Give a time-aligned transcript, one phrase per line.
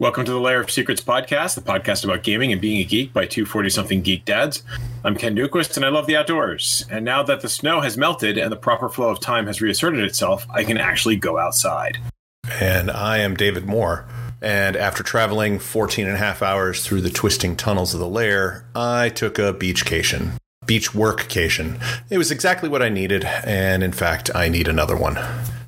[0.00, 3.12] Welcome to the Lair of Secrets podcast, the podcast about gaming and being a geek
[3.12, 4.62] by two 40 something geek dads.
[5.02, 6.86] I'm Ken Newquist and I love the outdoors.
[6.88, 10.04] And now that the snow has melted and the proper flow of time has reasserted
[10.04, 11.98] itself, I can actually go outside.
[12.60, 14.06] And I am David Moore.
[14.40, 18.66] And after traveling 14 and a half hours through the twisting tunnels of the lair,
[18.76, 20.38] I took a beachcation.
[20.64, 21.82] Beach workcation.
[22.08, 25.18] It was exactly what I needed, and in fact, I need another one.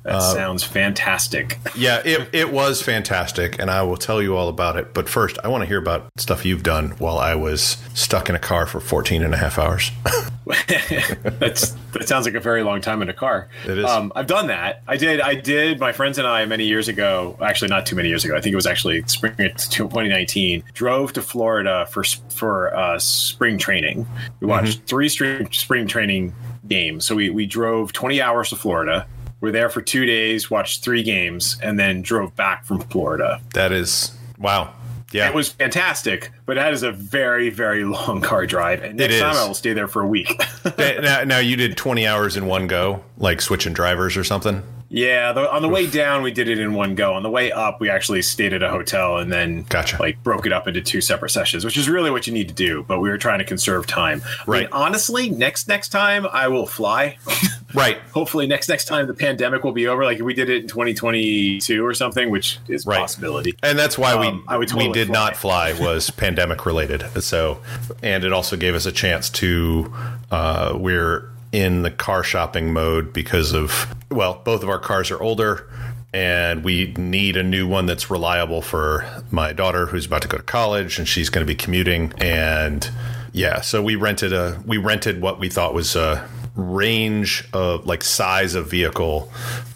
[0.03, 1.59] That uh, sounds fantastic.
[1.75, 4.93] yeah, it, it was fantastic, and I will tell you all about it.
[4.93, 8.35] But first, I want to hear about stuff you've done while I was stuck in
[8.35, 9.91] a car for 14 and a half hours.
[10.45, 13.47] That's that sounds like a very long time in a car.
[13.65, 13.85] It is.
[13.85, 14.81] Um, I've done that.
[14.87, 15.21] I did.
[15.21, 15.79] I did.
[15.79, 17.37] My friends and I many years ago.
[17.39, 18.35] Actually, not too many years ago.
[18.35, 20.63] I think it was actually spring of 2019.
[20.73, 24.07] Drove to Florida for for uh, spring training.
[24.39, 24.85] We watched mm-hmm.
[24.87, 26.33] three spring spring training
[26.67, 27.05] games.
[27.05, 29.05] So we we drove 20 hours to Florida
[29.41, 33.41] were there for two days, watched three games, and then drove back from Florida.
[33.53, 34.73] That is wow.
[35.11, 35.27] Yeah.
[35.27, 38.81] It was fantastic, but that is a very, very long car drive.
[38.81, 40.41] And next time I will stay there for a week.
[40.77, 44.63] now, now, you did 20 hours in one go, like switching drivers or something?
[44.93, 47.13] Yeah, the, on the way down we did it in one go.
[47.13, 49.97] On the way up, we actually stayed at a hotel and then gotcha.
[50.01, 52.53] like broke it up into two separate sessions, which is really what you need to
[52.53, 52.83] do.
[52.83, 54.21] But we were trying to conserve time.
[54.45, 54.57] Right.
[54.57, 57.17] I mean, honestly, next next time I will fly.
[57.73, 57.99] right.
[58.13, 60.03] Hopefully, next next time the pandemic will be over.
[60.03, 62.99] Like if we did it in 2022 or something, which is right.
[62.99, 63.55] possibility.
[63.63, 65.13] And that's why we um, totally we did fly.
[65.13, 67.05] not fly was pandemic related.
[67.21, 67.61] So,
[68.01, 69.93] and it also gave us a chance to
[70.31, 75.21] uh, we're in the car shopping mode because of well, both of our cars are
[75.21, 75.67] older
[76.13, 80.37] and we need a new one that's reliable for my daughter who's about to go
[80.37, 82.91] to college and she's going to be commuting and
[83.33, 88.03] yeah, so we rented a we rented what we thought was a range of like
[88.03, 89.21] size of vehicle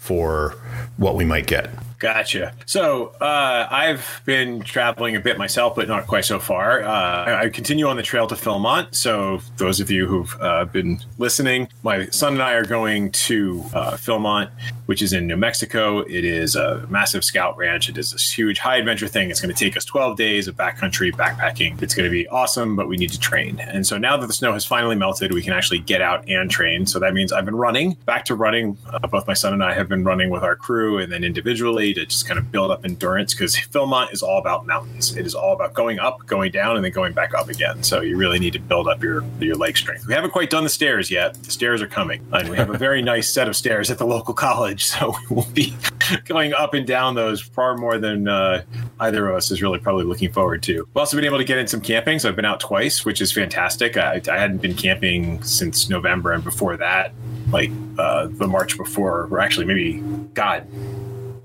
[0.00, 0.54] for
[0.96, 1.70] what we might get.
[1.98, 2.52] Gotcha.
[2.66, 6.82] So uh, I've been traveling a bit myself, but not quite so far.
[6.82, 8.94] Uh, I continue on the trail to Philmont.
[8.94, 13.64] So those of you who've uh, been listening, my son and I are going to
[13.72, 14.50] uh, Philmont,
[14.86, 16.00] which is in New Mexico.
[16.00, 17.88] It is a massive scout ranch.
[17.88, 19.30] It is this huge high adventure thing.
[19.30, 21.80] It's going to take us 12 days of backcountry backpacking.
[21.80, 23.58] It's going to be awesome, but we need to train.
[23.58, 26.50] And so now that the snow has finally melted, we can actually get out and
[26.50, 26.84] train.
[26.84, 28.76] So that means I've been running, back to running.
[28.92, 31.85] Uh, both my son and I have been running with our crew and then individually
[31.94, 35.16] to just kind of build up endurance because Philmont is all about mountains.
[35.16, 37.82] It is all about going up, going down, and then going back up again.
[37.82, 40.06] So you really need to build up your your leg strength.
[40.06, 41.34] We haven't quite done the stairs yet.
[41.34, 44.06] The stairs are coming, and we have a very nice set of stairs at the
[44.06, 44.86] local college.
[44.96, 45.76] So we will be
[46.24, 48.62] going up and down those far more than uh,
[49.00, 50.84] either of us is really probably looking forward to.
[50.84, 52.18] We've also been able to get in some camping.
[52.18, 53.96] So I've been out twice, which is fantastic.
[53.96, 57.12] I, I hadn't been camping since November, and before that,
[57.50, 60.00] like uh, the March before, or actually maybe
[60.34, 60.66] God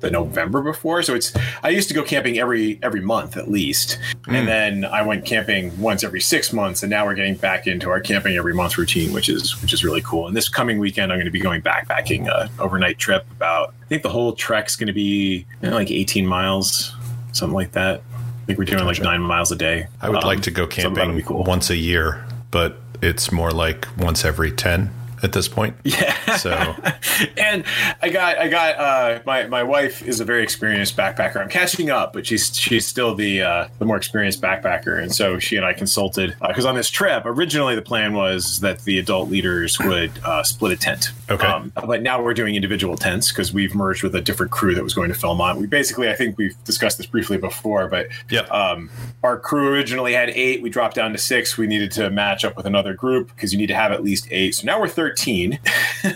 [0.01, 1.01] the November before.
[1.03, 4.35] So it's I used to go camping every every month at least, mm.
[4.35, 4.45] and hmm.
[4.45, 8.01] then I went camping once every six months, and now we're getting back into our
[8.01, 10.27] camping every month routine, which is which is really cool.
[10.27, 13.25] And this coming weekend, I'm going to be going backpacking a overnight trip.
[13.31, 16.95] About I think the whole trek's going to be you know, like 18 miles,
[17.31, 18.01] something like that.
[18.15, 19.87] I think we're doing like nine miles a day.
[20.01, 21.43] I would um, like to go camping so cool.
[21.43, 24.91] once a year, but it's more like once every 10
[25.23, 25.75] at this point.
[25.91, 26.37] Yeah.
[26.37, 26.51] So,
[27.37, 27.65] and
[28.01, 31.37] I got I got uh, my my wife is a very experienced backpacker.
[31.37, 35.37] I'm catching up, but she's she's still the uh, the more experienced backpacker, and so
[35.37, 38.99] she and I consulted because uh, on this trip originally the plan was that the
[38.99, 41.11] adult leaders would uh, split a tent.
[41.29, 41.45] Okay.
[41.45, 44.83] Um, but now we're doing individual tents because we've merged with a different crew that
[44.83, 45.57] was going to Philmont.
[45.57, 48.41] We basically I think we've discussed this briefly before, but yeah.
[48.43, 48.89] Um,
[49.23, 50.61] our crew originally had eight.
[50.61, 51.57] We dropped down to six.
[51.57, 54.27] We needed to match up with another group because you need to have at least
[54.31, 54.55] eight.
[54.55, 55.59] So now we're 13 13.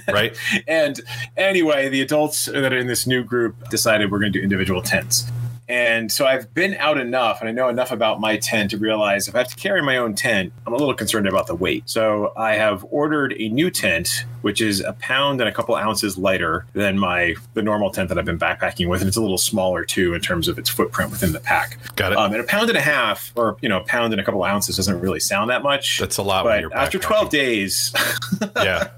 [0.07, 0.35] Right.
[0.67, 0.99] and
[1.35, 4.81] anyway, the adults that are in this new group decided we're going to do individual
[4.81, 5.29] tents.
[5.67, 9.27] And so I've been out enough and I know enough about my tent to realize
[9.27, 11.89] if I have to carry my own tent, I'm a little concerned about the weight.
[11.89, 16.17] So I have ordered a new tent, which is a pound and a couple ounces
[16.17, 19.01] lighter than my the normal tent that I've been backpacking with.
[19.01, 21.77] And it's a little smaller too in terms of its footprint within the pack.
[21.95, 22.17] Got it.
[22.17, 24.43] Um, and a pound and a half or, you know, a pound and a couple
[24.43, 25.99] ounces doesn't really sound that much.
[25.99, 26.43] That's a lot.
[26.43, 27.93] But after 12 days.
[28.57, 28.89] yeah.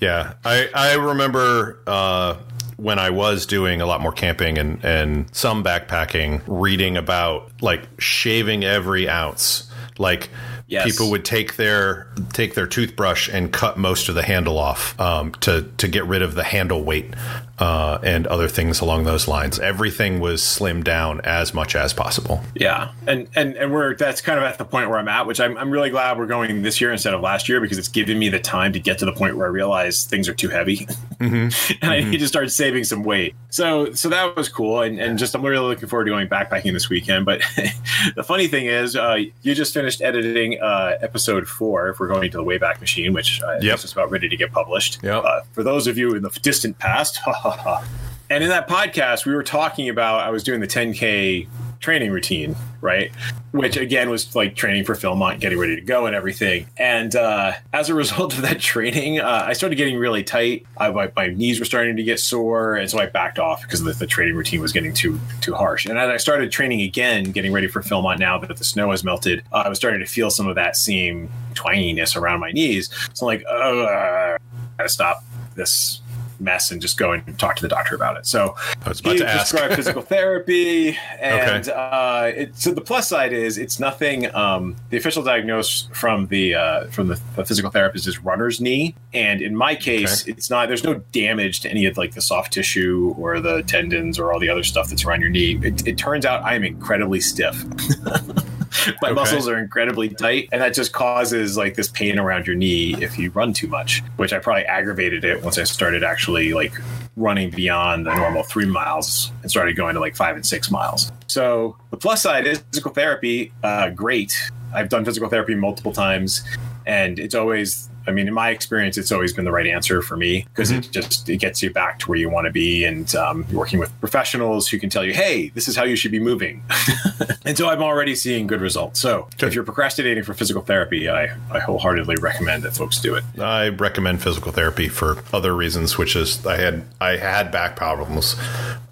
[0.00, 0.34] Yeah.
[0.44, 2.36] I, I remember, uh,
[2.80, 7.82] when I was doing a lot more camping and, and some backpacking, reading about like
[7.98, 9.70] shaving every ounce.
[9.98, 10.30] Like
[10.66, 10.90] yes.
[10.90, 15.32] people would take their take their toothbrush and cut most of the handle off um,
[15.40, 17.12] to to get rid of the handle weight.
[17.60, 19.58] Uh, and other things along those lines.
[19.58, 22.42] Everything was slimmed down as much as possible.
[22.54, 25.40] Yeah, and and and we're that's kind of at the point where I'm at, which
[25.40, 28.18] I'm I'm really glad we're going this year instead of last year because it's given
[28.18, 30.78] me the time to get to the point where I realize things are too heavy,
[31.18, 31.34] mm-hmm.
[31.34, 31.86] and mm-hmm.
[31.86, 33.34] I need to start saving some weight.
[33.50, 36.72] So so that was cool, and and just I'm really looking forward to going backpacking
[36.72, 37.26] this weekend.
[37.26, 37.42] But
[38.16, 41.90] the funny thing is, uh, you just finished editing uh, episode four.
[41.90, 43.76] If we're going to the Wayback Machine, which uh, yep.
[43.76, 45.00] is just about ready to get published.
[45.02, 45.24] Yep.
[45.24, 47.20] Uh, for those of you in the distant past,
[48.30, 51.48] and in that podcast, we were talking about I was doing the 10K
[51.80, 53.10] training routine, right?
[53.52, 56.66] Which again was like training for Philmont, getting ready to go and everything.
[56.76, 60.66] And uh, as a result of that training, uh, I started getting really tight.
[60.76, 63.82] I, my, my, knees were starting to get sore, and so I backed off because
[63.82, 65.86] the, the, training routine was getting too too harsh.
[65.86, 69.02] And as I started training again, getting ready for Philmont now that the snow has
[69.02, 72.90] melted, uh, I was starting to feel some of that same twanginess around my knees.
[73.14, 74.36] So I'm like, I
[74.76, 75.24] gotta stop
[75.54, 76.00] this
[76.40, 78.26] mess and just go and talk to the doctor about it.
[78.26, 78.54] So
[78.84, 81.72] I was about he prescribed physical therapy, and okay.
[81.72, 84.34] uh, it, so the plus side is it's nothing.
[84.34, 88.94] Um, the official diagnosis from the uh, from the, the, physical therapist is runner's knee,
[89.12, 90.32] and in my case, okay.
[90.32, 90.68] it's not.
[90.68, 94.40] There's no damage to any of like the soft tissue or the tendons or all
[94.40, 95.58] the other stuff that's around your knee.
[95.62, 97.64] It, it turns out I am incredibly stiff.
[99.02, 99.14] my okay.
[99.14, 103.18] muscles are incredibly tight, and that just causes like this pain around your knee if
[103.18, 104.02] you run too much.
[104.16, 106.72] Which I probably aggravated it once I started actually like
[107.16, 111.10] running beyond the normal three miles and started going to like five and six miles.
[111.26, 113.52] So the plus side is physical therapy.
[113.62, 114.32] Uh, great.
[114.72, 116.42] I've done physical therapy multiple times,
[116.86, 120.16] and it's always I mean, in my experience, it's always been the right answer for
[120.16, 120.80] me because mm-hmm.
[120.80, 123.78] it just it gets you back to where you want to be, and um, working
[123.78, 126.62] with professionals who can tell you, "Hey, this is how you should be moving."
[127.44, 129.00] and so I'm already seeing good results.
[129.00, 133.24] So if you're procrastinating for physical therapy, I, I wholeheartedly recommend that folks do it.
[133.38, 138.34] I recommend physical therapy for other reasons, which is I had I had back problems,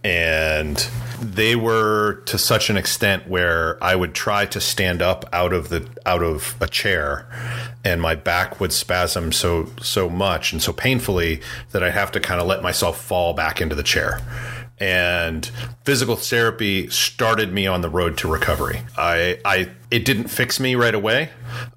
[0.04, 0.88] and
[1.20, 5.68] they were to such an extent where I would try to stand up out of
[5.68, 7.26] the out of a chair
[7.84, 11.40] and my back would spasm so so much and so painfully
[11.72, 14.20] that I'd have to kind of let myself fall back into the chair.
[14.80, 15.44] And
[15.82, 18.82] physical therapy started me on the road to recovery.
[18.96, 21.30] I, I it didn't fix me right away,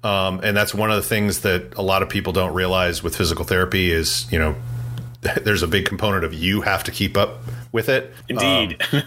[0.04, 3.16] um, and that's one of the things that a lot of people don't realize with
[3.16, 4.54] physical therapy is you know
[5.42, 7.42] there's a big component of you have to keep up
[7.72, 8.14] with it.
[8.28, 8.80] Indeed.
[8.92, 9.02] Um,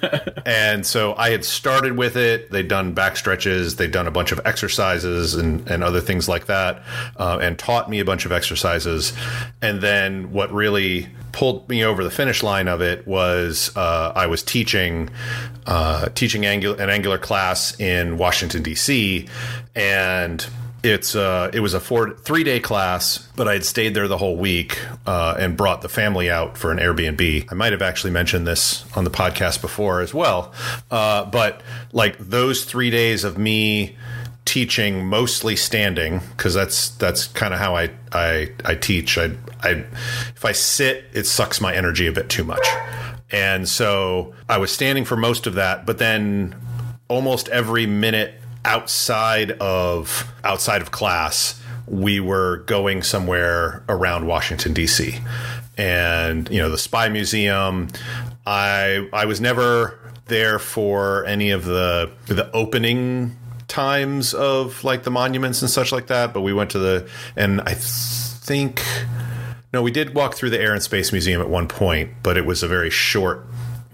[0.46, 2.52] and so I had started with it.
[2.52, 6.48] They'd done back stretches, they'd done a bunch of exercises and, and other things like
[6.48, 6.84] that,
[7.18, 9.14] uh, and taught me a bunch of exercises.
[9.62, 14.26] And then what really pulled me over the finish line of it was uh, I
[14.28, 15.10] was teaching
[15.68, 19.28] uh, teaching angular, an angular class in Washington D.C.
[19.76, 20.46] and
[20.86, 24.18] it's uh, it was a four three day class, but I had stayed there the
[24.18, 27.52] whole week uh, and brought the family out for an Airbnb.
[27.52, 30.54] I might have actually mentioned this on the podcast before as well,
[30.92, 31.62] uh, but
[31.92, 33.98] like those three days of me
[34.46, 39.18] teaching mostly standing because that's that's kind of how I, I I teach.
[39.18, 39.32] I
[39.64, 39.86] I
[40.36, 42.68] if I sit, it sucks my energy a bit too much,
[43.32, 46.56] and so I was standing for most of that, but then
[47.08, 55.20] almost every minute outside of outside of class, we were going somewhere around Washington D.C.
[55.78, 57.88] and you know the Spy Museum.
[58.46, 65.12] I I was never there for any of the the opening times of like the
[65.12, 68.82] monuments and such like that, but we went to the and I think
[69.74, 72.46] no, we did walk through the Air and Space Museum at one point, but it
[72.46, 73.46] was a very short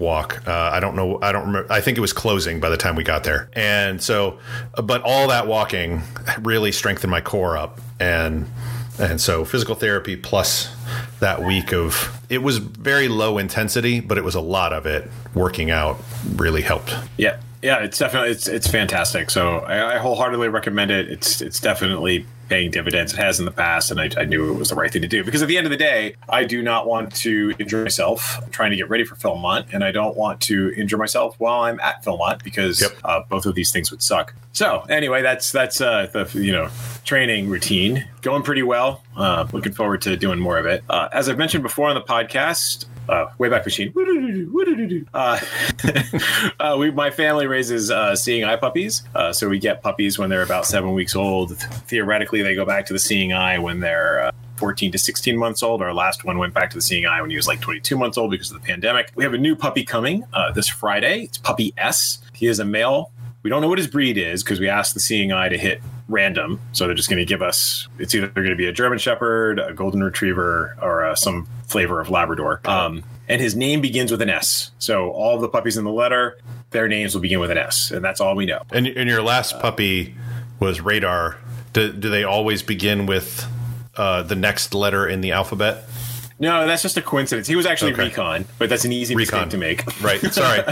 [0.01, 0.45] walk.
[0.45, 1.19] Uh, I don't know.
[1.21, 1.71] I don't remember.
[1.71, 3.49] I think it was closing by the time we got there.
[3.53, 4.39] And so,
[4.83, 6.01] but all that walking
[6.41, 7.79] really strengthened my core up.
[7.99, 8.47] And,
[8.99, 10.75] and so physical therapy plus
[11.19, 15.09] that week of it was very low intensity, but it was a lot of it
[15.33, 16.01] working out
[16.35, 16.93] really helped.
[17.17, 17.39] Yeah.
[17.61, 19.29] Yeah, it's definitely it's it's fantastic.
[19.29, 21.09] So I, I wholeheartedly recommend it.
[21.09, 23.13] It's it's definitely paying dividends.
[23.13, 25.07] It has in the past, and I, I, knew it was the right thing to
[25.07, 28.41] do because at the end of the day, I do not want to injure myself
[28.43, 31.61] I'm trying to get ready for Philmont, and I don't want to injure myself while
[31.61, 32.91] I'm at Philmont because yep.
[33.05, 34.33] uh, both of these things would suck.
[34.51, 36.69] So anyway, that's that's uh, the you know
[37.05, 39.03] training routine going pretty well.
[39.15, 40.83] Uh, looking forward to doing more of it.
[40.89, 43.91] Uh, as I've mentioned before on the podcast, uh, Wayback Machine.
[45.13, 45.39] Uh,
[46.59, 50.29] uh, we, my family raises uh, seeing eye puppies, uh, so we get puppies when
[50.29, 51.57] they're about seven weeks old.
[51.57, 55.61] Theoretically, they go back to the seeing eye when they're uh, 14 to 16 months
[55.61, 55.81] old.
[55.81, 58.17] Our last one went back to the seeing eye when he was like 22 months
[58.17, 59.11] old because of the pandemic.
[59.15, 61.23] We have a new puppy coming this Friday.
[61.23, 62.19] It's Puppy S.
[62.33, 63.11] He is a male.
[63.43, 65.81] We don't know what his breed is because we asked the seeing eye to hit
[66.11, 66.59] random.
[66.73, 69.59] So they're just going to give us, it's either going to be a German Shepherd,
[69.59, 72.61] a Golden Retriever, or uh, some flavor of Labrador.
[72.65, 74.71] Um, and his name begins with an S.
[74.77, 76.37] So all the puppies in the letter,
[76.71, 78.61] their names will begin with an S, and that's all we know.
[78.71, 80.15] And, and your last puppy
[80.59, 81.37] was Radar.
[81.73, 83.47] Do, do they always begin with
[83.95, 85.85] uh, the next letter in the alphabet?
[86.41, 87.47] No, that's just a coincidence.
[87.47, 88.05] He was actually okay.
[88.05, 89.47] Recon, but that's an easy Recon.
[89.47, 90.01] mistake to make.
[90.01, 90.19] Right.
[90.33, 90.63] Sorry.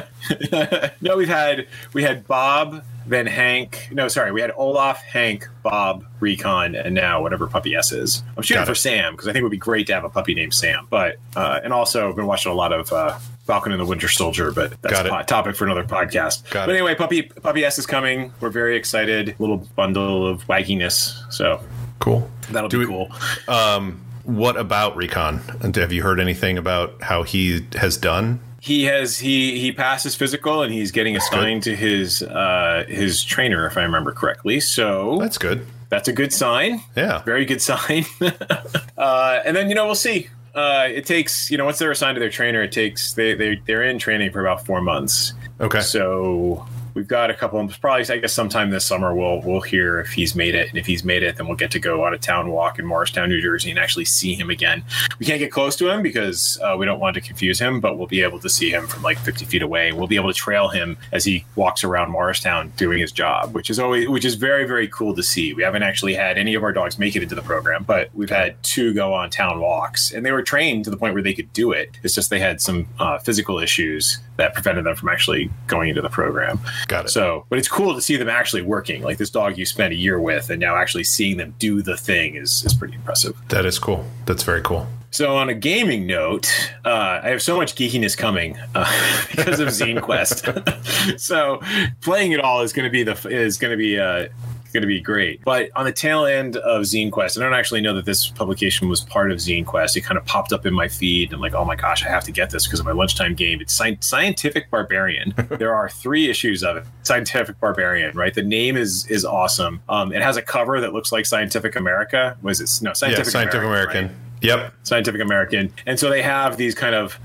[1.02, 3.90] no, we've had we had Bob, then Hank.
[3.92, 8.24] No, sorry, we had Olaf, Hank, Bob, Recon, and now whatever puppy S is.
[8.36, 10.34] I'm shooting for Sam because I think it would be great to have a puppy
[10.34, 10.88] named Sam.
[10.90, 14.08] But uh, and also I've been watching a lot of uh, Falcon and the Winter
[14.08, 16.50] Soldier, but that's a topic for another podcast.
[16.50, 18.34] Got but anyway, puppy puppy S is coming.
[18.40, 19.36] We're very excited.
[19.38, 21.32] Little bundle of wagginess.
[21.32, 21.62] So
[22.00, 22.28] cool.
[22.50, 23.12] That'll Do be we, cool.
[23.48, 25.40] Um, what about Recon?
[25.76, 28.40] Have you heard anything about how he has done?
[28.62, 33.24] He has he he passed his physical and he's getting assigned to his uh, his
[33.24, 34.60] trainer, if I remember correctly.
[34.60, 35.66] So that's good.
[35.90, 36.84] That's a good sign.
[36.96, 38.06] Yeah, very good sign.
[38.98, 40.30] uh, and then you know we'll see.
[40.54, 43.62] Uh, it takes you know once they're assigned to their trainer, it takes they they
[43.66, 45.34] they're in training for about four months.
[45.62, 45.82] Okay.
[45.82, 46.68] So
[47.00, 47.66] we've got a couple.
[47.80, 50.86] Probably, I guess, sometime this summer we'll we'll hear if he's made it, and if
[50.86, 53.42] he's made it, then we'll get to go out a town walk in Morristown, New
[53.42, 54.84] Jersey, and actually see him again.
[55.18, 57.98] We can't get close to him because uh, we don't want to confuse him, but
[57.98, 59.94] we'll be able to see him from like 50 feet away.
[59.94, 63.70] We'll be able to trail him as he walks around Morristown doing his job, which
[63.70, 65.54] is always which is very very cool to see.
[65.54, 68.30] We haven't actually had any of our dogs make it into the program, but we've
[68.30, 71.34] had two go on town walks, and they were trained to the point where they
[71.34, 71.92] could do it.
[72.04, 76.02] It's just they had some uh, physical issues that prevented them from actually going into
[76.02, 76.60] the program.
[76.90, 77.10] Got it.
[77.10, 79.04] So, but it's cool to see them actually working.
[79.04, 81.96] Like this dog you spent a year with, and now actually seeing them do the
[81.96, 83.38] thing is is pretty impressive.
[83.50, 84.06] That is cool.
[84.26, 84.88] That's very cool.
[85.12, 89.68] So, on a gaming note, uh, I have so much geekiness coming uh, because of
[89.68, 90.48] Zine Quest.
[91.22, 91.62] so,
[92.02, 94.28] playing it all is going to be the is going to be uh,
[94.72, 95.44] going to be great.
[95.44, 98.90] But on the tail end of Zine Quest, I don't actually know that this publication
[98.90, 99.98] was part of Zine Quest.
[99.98, 101.34] It kind of popped up in my feed.
[101.34, 103.62] I'm like, oh my gosh, I have to get this because of my lunchtime game.
[103.62, 105.34] It's Scientific Barbarian.
[105.50, 106.86] there are three issues of it.
[107.04, 108.34] Scientific Barbarian, right?
[108.34, 109.82] The name is is awesome.
[109.90, 112.38] Um, it has a cover that looks like Scientific America.
[112.42, 113.26] Was it no Scientific?
[113.26, 113.80] Yeah, Scientific American.
[113.80, 114.08] American.
[114.08, 114.44] Right?
[114.44, 114.74] Yep.
[114.84, 115.74] Scientific American.
[115.86, 117.20] And so they have these kind of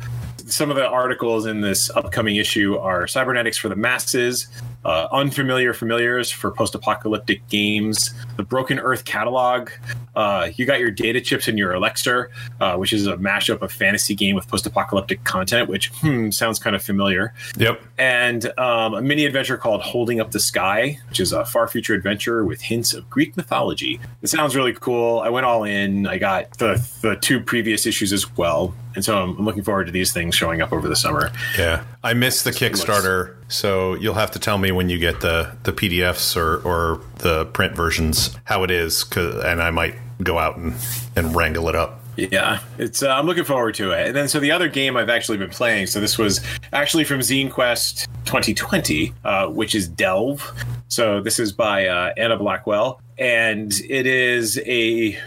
[0.47, 4.47] some of the articles in this upcoming issue are cybernetics for the masses,
[4.85, 9.71] uh, unfamiliar familiars for post-apocalyptic games, the Broken Earth catalog.
[10.15, 13.73] Uh, you got your data chips in your Elixir, uh, which is a mashup of
[13.73, 17.33] fantasy game with post-apocalyptic content, which hmm, sounds kind of familiar.
[17.57, 17.83] Yep.
[17.99, 21.95] And um, a mini adventure called Holding Up the Sky, which is a far future
[21.95, 24.01] adventure with hints of Greek mythology.
[24.23, 25.21] It sounds really cool.
[25.21, 26.07] I went all in.
[26.07, 29.93] I got the the two previous issues as well and so I'm, looking forward to
[29.93, 31.31] these things showing up over the summer.
[31.59, 35.57] Yeah, I missed the Kickstarter, so you'll have to tell me when you get the
[35.63, 40.57] the PDFs or or the print versions how it is, and I might go out
[40.57, 40.75] and
[41.15, 42.01] and wrangle it up.
[42.17, 43.03] Yeah, it's.
[43.03, 44.09] Uh, I'm looking forward to it.
[44.09, 45.87] And then, so the other game I've actually been playing.
[45.87, 46.41] So this was
[46.73, 50.53] actually from Zine Quest 2020, uh, which is Delve.
[50.89, 55.19] So this is by uh, Anna Blackwell, and it is a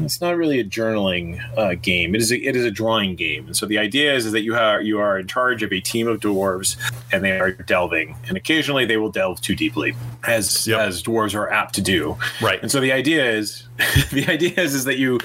[0.00, 2.14] it's not really a journaling uh, game.
[2.14, 4.42] It is a, it is a drawing game, and so the idea is, is that
[4.42, 6.76] you are you are in charge of a team of dwarves,
[7.12, 9.94] and they are delving, and occasionally they will delve too deeply,
[10.26, 10.80] as yep.
[10.80, 12.16] as dwarves are apt to do.
[12.40, 12.60] Right.
[12.62, 13.64] And so the idea is
[14.12, 15.18] the idea is is that you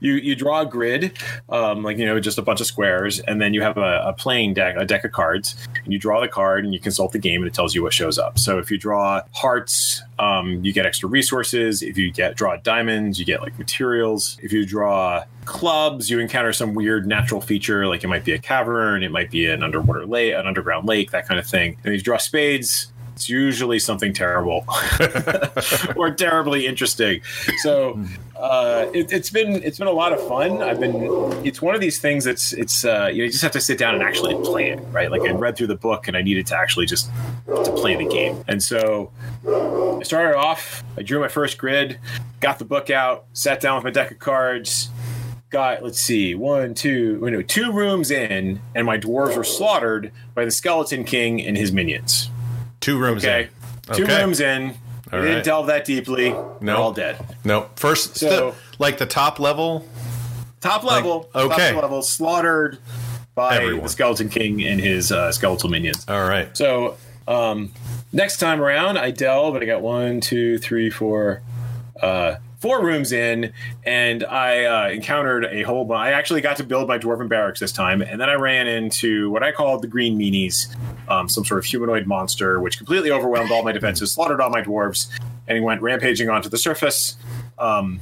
[0.00, 1.18] you you draw a grid,
[1.48, 4.12] um, like you know just a bunch of squares, and then you have a, a
[4.12, 7.18] playing deck, a deck of cards, and you draw the card, and you consult the
[7.18, 8.38] game, and it tells you what shows up.
[8.38, 11.82] So if you draw hearts, um, you get extra resources.
[11.82, 14.38] If you get draw diamonds, you get like materials.
[14.42, 18.38] If you draw clubs, you encounter some weird natural feature, like it might be a
[18.38, 21.76] cavern, it might be an underwater lake, an underground lake, that kind of thing.
[21.84, 24.64] And if you draw spades, it's usually something terrible
[25.96, 27.20] or terribly interesting.
[27.58, 28.00] So
[28.34, 30.62] uh, it, has been it's been a lot of fun.
[30.62, 30.94] I've been
[31.46, 33.78] it's one of these things that's it's uh, you, know, you just have to sit
[33.78, 35.12] down and actually play it, right?
[35.12, 37.08] Like I read through the book and I needed to actually just
[37.46, 38.42] to play the game.
[38.48, 39.12] And so
[39.46, 40.82] I started off.
[40.98, 42.00] I drew my first grid,
[42.40, 44.90] got the book out, sat down with my deck of cards
[45.50, 50.44] got let's see one two know two rooms in and my dwarves were slaughtered by
[50.44, 52.28] the skeleton king and his minions
[52.84, 53.48] Two rooms okay.
[53.88, 53.94] in.
[53.94, 54.22] Two okay.
[54.22, 54.74] rooms in.
[55.10, 55.24] All right.
[55.24, 56.30] didn't delve that deeply.
[56.32, 56.58] No.
[56.60, 56.78] Nope.
[56.78, 57.16] all dead.
[57.42, 57.60] No.
[57.60, 57.78] Nope.
[57.78, 59.88] First, so, like the top level.
[60.60, 61.30] Top level.
[61.34, 61.72] Like, okay.
[61.72, 62.78] Top level slaughtered
[63.34, 63.84] by Everyone.
[63.84, 66.04] the Skeleton King and his uh, skeletal minions.
[66.08, 66.54] All right.
[66.54, 67.72] So um,
[68.12, 71.40] next time around, I delve, but I got one, two, three, four,
[72.02, 73.52] uh, four rooms in,
[73.84, 76.06] and I uh, encountered a whole bunch.
[76.06, 79.30] I actually got to build my dwarven barracks this time, and then I ran into
[79.30, 80.74] what I called the green meanies,
[81.08, 84.62] um, some sort of humanoid monster, which completely overwhelmed all my defenses, slaughtered all my
[84.62, 85.08] dwarves,
[85.48, 87.16] and he went rampaging onto the surface.
[87.58, 88.00] Um,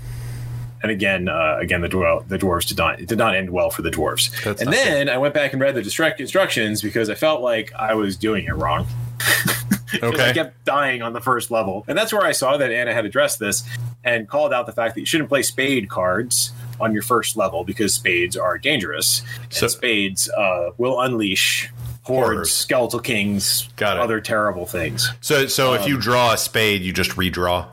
[0.82, 3.70] And again, uh, again, the dwell, the dwarves did not it did not end well
[3.70, 4.30] for the dwarves.
[4.42, 7.72] That's and then I went back and read the distract instructions because I felt like
[7.74, 8.86] I was doing it wrong.
[10.00, 12.94] 'Cause I kept dying on the first level, and that's where I saw that Anna
[12.94, 13.62] had addressed this
[14.02, 17.62] and called out the fact that you shouldn't play spade cards on your first level
[17.62, 19.22] because spades are dangerous.
[19.42, 21.70] And So- spades uh, will unleash
[22.02, 22.52] hordes, Horrors.
[22.52, 24.02] skeletal kings, Got it.
[24.02, 25.10] other terrible things.
[25.20, 27.66] So, so if Um, you draw a spade, you just redraw.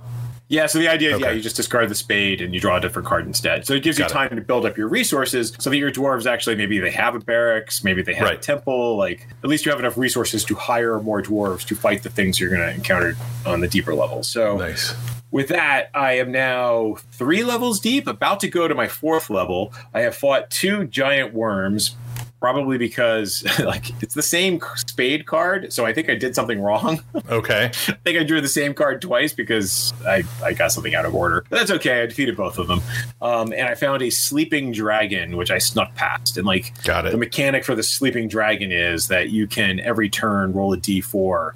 [0.52, 1.36] Yeah, so the idea is, yeah, Okay.
[1.36, 3.68] you just discard the spade and you draw a different card instead.
[3.68, 6.26] So it gives Got you time to build up your resources so that your dwarves
[6.26, 8.42] actually maybe they have a barracks, maybe they have a Right.
[8.42, 8.98] temple.
[8.98, 12.40] Like at least you have enough resources to hire more dwarves to fight the things
[12.40, 14.28] you're going to encounter on the deeper levels.
[14.28, 14.96] So Nice.
[15.30, 19.72] with that, I am now three levels deep, about to go to my fourth level.
[19.94, 21.96] I have fought two giant worms,
[22.40, 25.72] probably because like it's the same spade card.
[25.74, 27.02] So I think I did something wrong.
[27.30, 27.66] Okay.
[27.66, 31.14] I think I drew the same card twice because I, I got something out of
[31.14, 31.46] order.
[31.48, 32.02] But that's okay.
[32.02, 32.82] I defeated both of them.
[33.22, 36.38] Um, and I found a sleeping dragon, which I snuck past.
[36.38, 40.10] And like Got it the mechanic for the sleeping dragon is that you can every
[40.10, 41.52] turn roll a d4.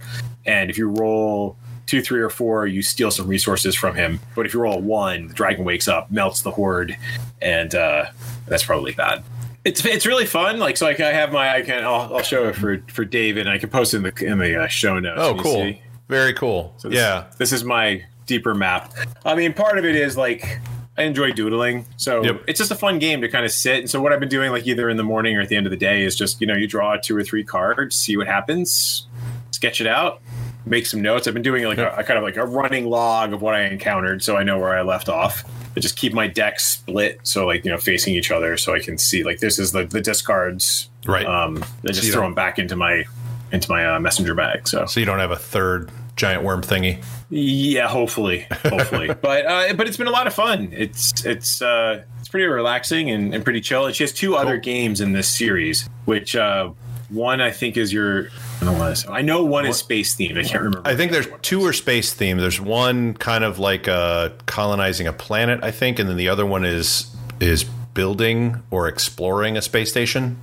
[0.46, 4.20] And if you roll two, three, or four, you steal some resources from him.
[4.36, 6.98] But if you roll a one, the dragon wakes up, melts the horde,
[7.42, 8.06] and uh,
[8.48, 9.24] that's probably bad.
[9.66, 10.60] It's it's really fun.
[10.60, 13.42] Like so, like I have my I can I'll, I'll show it for for David,
[13.48, 15.22] and I can post it in the in the uh, show notes.
[15.22, 15.54] Oh, cool.
[15.54, 15.82] see?
[16.10, 16.74] Very cool.
[16.78, 17.26] So this, yeah.
[17.38, 18.94] this is my deeper map.
[19.26, 20.60] I mean, part of it is like
[20.98, 22.44] I enjoy doodling, so Yep.
[22.48, 23.80] it's just a fun game to kind of sit.
[23.80, 25.66] And so what I've been doing, like either in the morning or at the end
[25.66, 28.28] of the day, is just you know you draw two or three cards, see what
[28.28, 29.08] happens,
[29.52, 30.22] sketch it out,
[30.66, 31.28] make some notes.
[31.28, 33.64] I've been doing like a, a kind of like a running log of what I
[33.64, 35.44] encountered, so I know where I left off.
[35.76, 38.80] I just keep my deck split, so like you know facing each other, so I
[38.80, 40.90] can see like this is the the discards.
[41.06, 41.26] Right.
[41.26, 43.06] Um, I just you throw them back into my
[43.52, 44.68] into my uh, messenger bag.
[44.68, 47.04] So So you don't have a third giant worm thingy.
[47.30, 49.08] yeah, hopefully, hopefully.
[49.22, 50.70] but uh, but it's been a lot of fun.
[50.72, 53.86] It's it's uh, it's pretty relaxing and, and pretty chill.
[53.86, 56.72] And she has two other games in this series, which uh,
[57.14, 58.30] one I think is your.
[58.62, 59.12] I don't want to.
[59.12, 60.38] I know one is space themed.
[60.38, 60.88] I can't remember.
[60.88, 62.40] I think there's two are space themed.
[62.40, 66.46] There's one kind of like uh, colonizing a planet, I think, and then the other
[66.46, 70.40] one is is building or exploring a space station.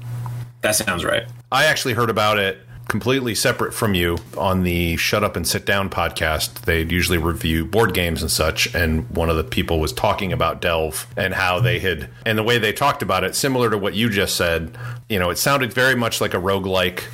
[0.60, 1.24] that sounds right.
[1.50, 2.58] I actually heard about it
[2.90, 6.62] completely separate from you on the Shut Up and Sit Down podcast.
[6.62, 10.60] They'd usually review board games and such, and one of the people was talking about
[10.60, 13.94] Delve and how they had and the way they talked about it, similar to what
[13.94, 14.76] you just said.
[15.08, 17.04] You know, it sounded very much like a roguelike.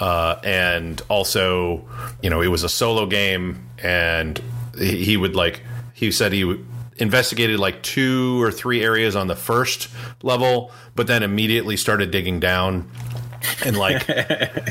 [0.00, 1.86] Uh, and also,
[2.22, 4.40] you know, it was a solo game, and
[4.78, 5.60] he, he would like
[5.92, 6.64] he said he would
[6.98, 9.88] investigated like two or three areas on the first
[10.22, 12.90] level, but then immediately started digging down
[13.64, 14.06] and like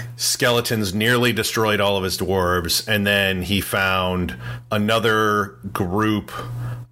[0.16, 2.88] skeletons nearly destroyed all of his dwarves.
[2.88, 4.36] And then he found
[4.72, 6.32] another group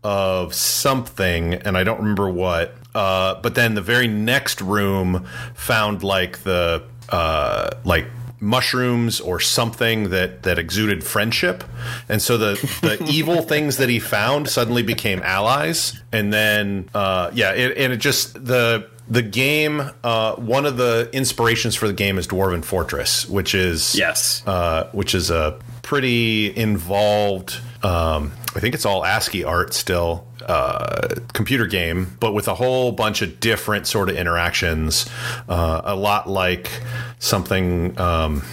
[0.04, 2.76] of something and i don't remember what.
[2.94, 8.06] Uh, but then the very next room found like the uh, like
[8.40, 11.64] mushrooms or something that that exuded friendship.
[12.08, 16.00] And so the the evil things that he found suddenly became allies.
[16.12, 21.10] And then uh yeah it, and it just the the game uh one of the
[21.14, 24.42] inspirations for the game is dwarven fortress which is Yes.
[24.48, 31.08] uh which is a pretty involved um i think it's all ascii art still uh,
[31.34, 35.10] computer game, but with a whole bunch of different sort of interactions.
[35.50, 36.70] Uh, a lot like
[37.18, 38.00] something.
[38.00, 38.44] Um,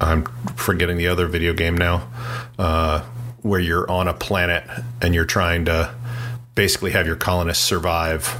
[0.00, 0.24] I'm
[0.56, 2.08] forgetting the other video game now,
[2.58, 3.00] uh,
[3.42, 4.64] where you're on a planet
[5.02, 5.94] and you're trying to
[6.54, 8.38] basically have your colonists survive.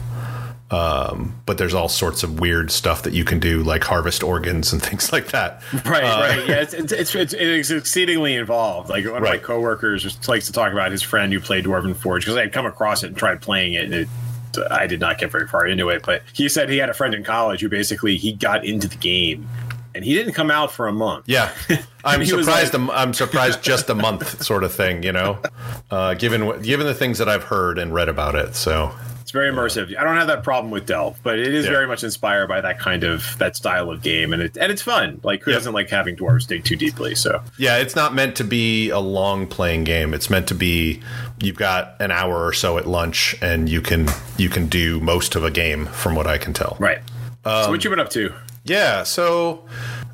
[0.71, 4.73] Um, but there's all sorts of weird stuff that you can do, like harvest organs
[4.73, 5.63] and things like that.
[5.73, 6.49] Right, right.
[6.49, 8.89] Yeah, it's, it's, it's, it's, exceedingly involved.
[8.89, 9.43] Like one of my Right.
[9.43, 12.53] coworkers just likes to talk about his friend who played Dwarven Forge because I had
[12.53, 13.85] come across it and tried playing it.
[13.85, 14.09] And it
[14.71, 17.13] I did not get very far into it, but he said he had a friend
[17.15, 19.49] in college who basically he got into the game
[19.97, 21.25] and he didn't come out for a month.
[21.29, 21.53] Yeah,
[22.05, 22.73] I'm surprised.
[22.75, 25.03] like- I'm surprised just a month, sort of thing.
[25.03, 25.39] You know,
[25.91, 28.55] uh, given given the things that I've heard and read about it.
[28.55, 28.93] So
[29.35, 29.95] very immersive.
[29.99, 31.73] I don't have that problem with Delve, but it is Yeah.
[31.73, 34.81] very much inspired by that kind of that style of game, and it and it's
[34.81, 35.21] fun.
[35.23, 35.59] Like who Yeah.
[35.59, 37.15] doesn't like having dwarves dig too deeply?
[37.15, 40.15] So yeah, it's not meant to be a long playing game.
[40.15, 41.01] It's meant to be
[41.43, 45.37] you've got an hour or so at lunch, and you can you can do most
[45.37, 46.77] of a game, from what I can tell.
[46.81, 47.01] right.
[47.45, 48.33] so Um, what you been up to?
[48.65, 49.03] Yeah.
[49.03, 49.65] So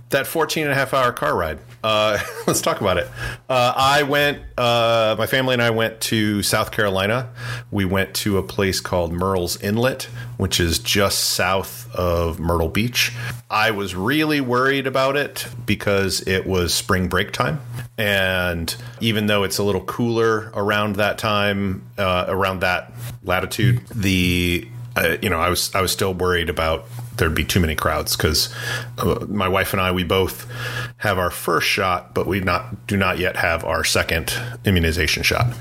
[0.09, 1.59] that 14 and a half hour car ride.
[1.83, 3.09] Uh, let's talk about it.
[3.49, 4.43] Uh, I went.
[4.57, 7.31] Uh, my family and I went to South Carolina.
[7.71, 10.05] We went to a place called Murrells Inlet,
[10.37, 13.13] which is just south of Myrtle Beach.
[13.49, 17.61] I was really worried about it because it was spring break time,
[17.97, 24.69] and even though it's a little cooler around that time, uh, around that latitude, the
[24.97, 26.87] uh, you know, I was I was still worried about
[27.21, 28.53] there'd be too many crowds because
[28.99, 30.51] uh, my wife and I we both
[30.97, 35.55] have our first shot, but we not do not yet have our second immunization shot.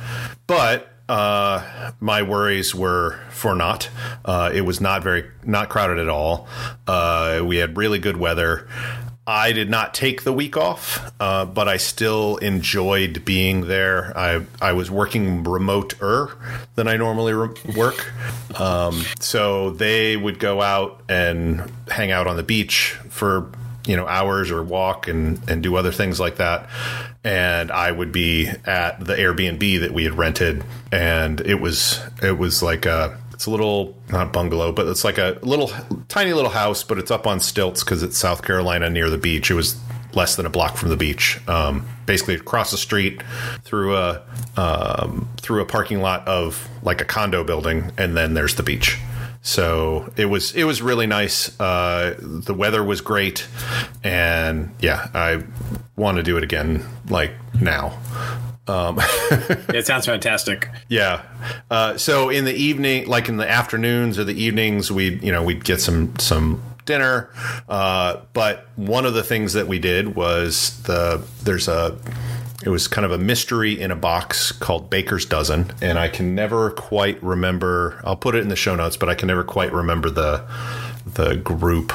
[0.47, 3.89] But uh, my worries were for naught.
[4.25, 6.47] Uh, it was not very not crowded at all.
[6.87, 8.67] Uh, we had really good weather.
[9.29, 14.11] I did not take the week off, uh, but I still enjoyed being there.
[14.17, 16.35] I I was working remote-er
[16.73, 18.11] than I normally re- work,
[18.59, 23.51] um, so they would go out and hang out on the beach for
[23.85, 26.67] you know hours or walk and and do other things like that.
[27.23, 30.63] And i would be at the airbnb that we had rented.
[30.91, 35.17] And it was it was like a it's a little not bungalow, but it's like
[35.17, 35.71] a little
[36.09, 39.49] tiny little house, but it's up on stilts because it's South Carolina near the beach.
[39.49, 39.79] It was
[40.13, 43.23] less than a block from the beach, um, basically across the street
[43.63, 44.21] through a
[44.57, 48.97] um, through a parking lot of like a condo building, and then there's the beach.
[49.41, 51.57] So it was it was really nice.
[51.61, 53.47] Uh, the weather was great,
[54.03, 55.43] and yeah, I
[55.95, 57.97] want to do it again like now.
[58.69, 58.99] Um,
[59.69, 60.69] it sounds fantastic.
[60.89, 61.21] Yeah.
[61.69, 65.43] Uh, so in the evening, like in the afternoons or the evenings, we you know
[65.43, 67.29] we'd get some some dinner.
[67.67, 71.95] Uh, but one of the things that we did was the there's a
[72.63, 76.33] it was kind of a mystery in a box called Baker's Dozen, and I can
[76.33, 78.01] never quite remember.
[78.03, 80.43] I'll put it in the show notes, but I can never quite remember the
[81.05, 81.93] the group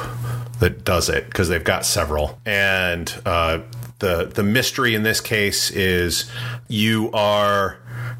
[0.59, 2.39] that does it because they've got several.
[2.45, 3.59] And uh,
[3.99, 6.29] the the mystery in this case is
[6.67, 7.77] you are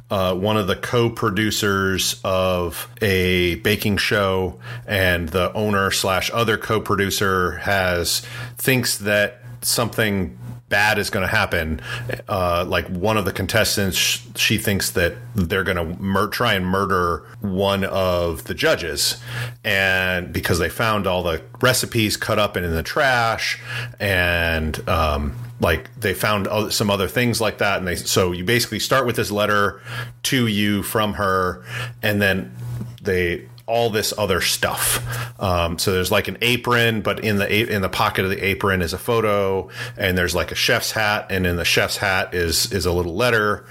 [0.09, 7.57] uh, one of the co-producers of a baking show, and the owner slash other co-producer
[7.57, 8.21] has
[8.57, 10.37] thinks that something
[10.69, 11.79] bad is going to happen.
[12.27, 13.97] Uh, like one of the contestants,
[14.35, 19.17] she thinks that they're going to mur- try and murder one of the judges,
[19.63, 23.59] and because they found all the recipes cut up and in the trash,
[23.99, 28.79] and um, like they found some other things like that and they so you basically
[28.79, 29.81] start with this letter
[30.23, 31.63] to you from her
[32.01, 32.53] and then
[33.01, 35.01] they all this other stuff.
[35.41, 38.81] Um, so there's like an apron, but in the in the pocket of the apron
[38.81, 42.71] is a photo, and there's like a chef's hat, and in the chef's hat is
[42.71, 43.65] is a little letter,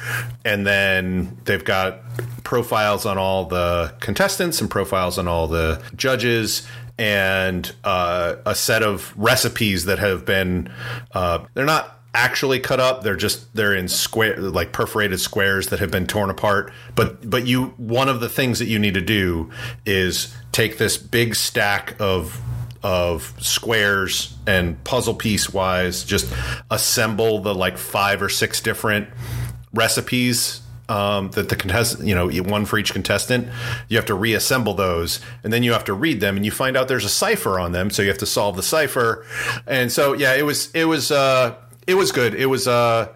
[0.45, 2.01] and then they've got
[2.43, 6.67] profiles on all the contestants and profiles on all the judges,
[6.99, 10.71] and uh, a set of recipes that have been
[11.13, 13.03] uh, they're not actually cut up.
[13.03, 16.73] They're just they're in square like perforated squares that have been torn apart.
[16.95, 19.51] But but you one of the things that you need to do
[19.85, 22.41] is take this big stack of
[22.83, 26.31] of squares and puzzle piece wise just
[26.71, 29.09] assemble the like five or six different
[29.73, 33.49] recipes um, that the contestant, you know, one for each contestant.
[33.89, 36.77] You have to reassemble those, and then you have to read them, and you find
[36.77, 39.25] out there's a cipher on them, so you have to solve the cipher.
[39.67, 41.55] And so, yeah, it was it was uh,
[41.87, 42.35] it was good.
[42.35, 43.09] It was uh,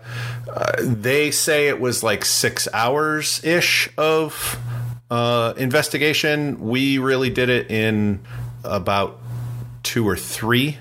[0.49, 4.59] uh they say it was like six hours ish of
[5.11, 6.61] uh, investigation.
[6.61, 8.21] We really did it in
[8.65, 9.21] about
[9.83, 10.79] two or three.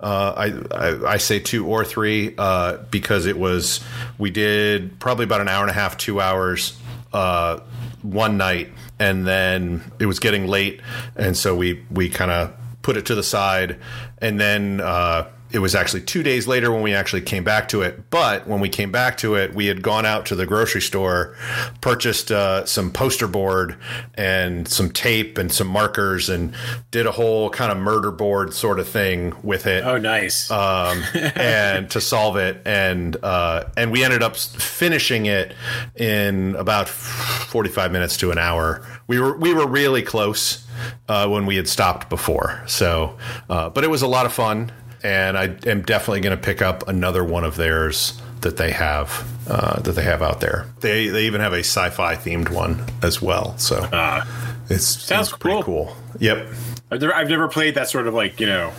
[0.00, 3.80] Uh, I, I, I say two or three uh, because it was
[4.16, 6.78] we did probably about an hour and a half, two hours
[7.12, 7.60] uh,
[8.02, 10.80] one night, and then it was getting late,
[11.16, 13.78] and so we we kind of put it to the side,
[14.18, 17.82] and then uh, it was actually two days later when we actually came back to
[17.82, 18.10] it.
[18.10, 21.36] But when we came back to it, we had gone out to the grocery store,
[21.80, 23.76] purchased uh, some poster board
[24.14, 26.54] and some tape and some markers, and
[26.90, 29.84] did a whole kind of murder board sort of thing with it.
[29.84, 30.50] Oh, nice!
[30.50, 35.54] Um, and to solve it, and uh, and we ended up finishing it
[35.96, 38.86] in about forty five minutes to an hour.
[39.06, 40.64] We were we were really close.
[41.08, 43.18] Uh, when we had stopped before, so
[43.50, 44.70] uh, but it was a lot of fun
[45.02, 49.26] and I am definitely going to pick up another one of theirs that they have
[49.48, 50.66] uh, that they have out there.
[50.80, 53.56] They they even have a sci-fi themed one as well.
[53.58, 54.24] So uh,
[54.68, 55.86] it sounds pretty cool.
[55.86, 55.96] cool.
[56.18, 56.48] Yep.
[56.90, 58.72] I've never, I've never played that sort of like you know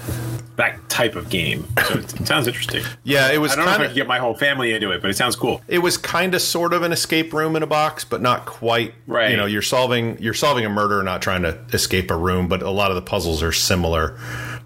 [0.55, 1.65] that type of game.
[1.88, 2.84] So it, sounds interesting.
[3.03, 3.53] Yeah, it was.
[3.53, 5.17] I don't kinda, know if I could get my whole family into it, but it
[5.17, 5.62] sounds cool.
[5.67, 8.93] It was kind of sort of an escape room in a box, but not quite.
[9.08, 9.32] Right.
[9.32, 12.62] You know, you're solving you're solving a murder, not trying to escape a room, but
[12.62, 14.19] a lot of the puzzles are similar.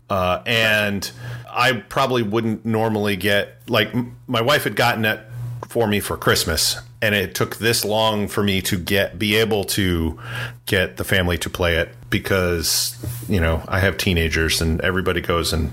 [0.10, 1.12] Uh, and
[1.54, 3.94] I probably wouldn't normally get like
[4.28, 5.20] my wife had gotten it
[5.68, 9.64] for me for Christmas, and it took this long for me to get be able
[9.66, 10.20] to
[10.66, 15.54] get the family to play it because you know I have teenagers and everybody goes
[15.54, 15.72] in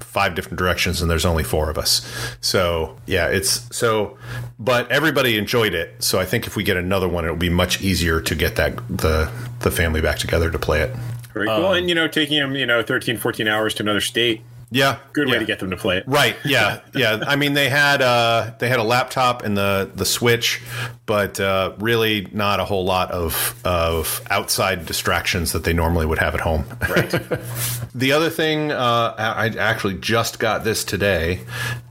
[0.00, 2.06] five different directions and there's only four of us.
[2.40, 4.18] So yeah, it's so,
[4.58, 6.02] but everybody enjoyed it.
[6.02, 8.76] So I think if we get another one, it'll be much easier to get that
[8.88, 10.94] the the family back together to play it.
[11.34, 11.66] Very cool.
[11.66, 14.98] Um, and you know, taking them you know 13, 14 hours to another state yeah,
[15.12, 15.34] good yeah.
[15.34, 16.04] way to get them to play it.
[16.06, 16.36] Right.
[16.48, 16.80] Yeah.
[16.94, 17.24] Yeah.
[17.26, 20.62] I mean, they had uh, they had a laptop and the the Switch,
[21.04, 26.18] but uh, really not a whole lot of of outside distractions that they normally would
[26.18, 26.64] have at home.
[26.88, 27.10] Right.
[27.94, 31.40] the other thing uh, I actually just got this today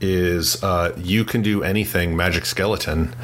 [0.00, 3.14] is uh, you can do anything Magic Skeleton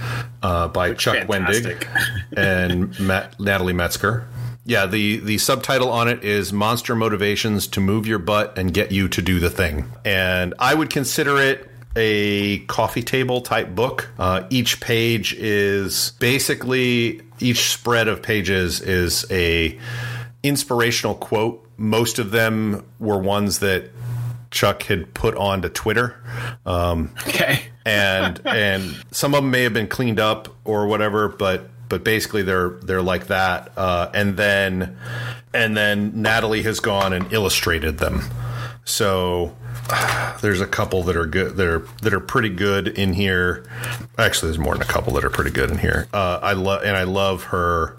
[0.43, 1.81] uh, by Chuck Fantastic.
[1.81, 4.27] Wendig and Matt, Natalie Metzger.
[4.67, 8.93] Yeah, the the subtitle on it is Monster Motivations to Move Your Butt and Get
[8.93, 9.91] You to Do the Thing.
[10.05, 14.09] And I would consider it a coffee table type book.
[14.19, 19.79] Uh, each page is basically each spread of pages is a
[20.43, 21.61] inspirational quote.
[21.77, 23.91] Most of them were ones that
[24.51, 26.17] Chuck had put onto Twitter.
[26.65, 27.61] Um, okay.
[27.85, 32.43] and and some of them may have been cleaned up or whatever, but but basically
[32.43, 33.71] they're they're like that.
[33.77, 34.99] Uh, and then
[35.53, 38.23] and then Natalie has gone and illustrated them.
[38.85, 39.55] So
[40.43, 43.65] there's a couple that are good that are that are pretty good in here.
[44.19, 46.09] Actually, there's more than a couple that are pretty good in here.
[46.13, 47.97] Uh, I love and I love her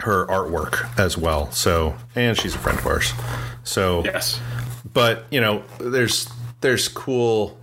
[0.00, 1.52] her artwork as well.
[1.52, 3.12] So and she's a friend of ours.
[3.62, 4.40] So yes,
[4.92, 6.28] but you know there's
[6.60, 7.56] there's cool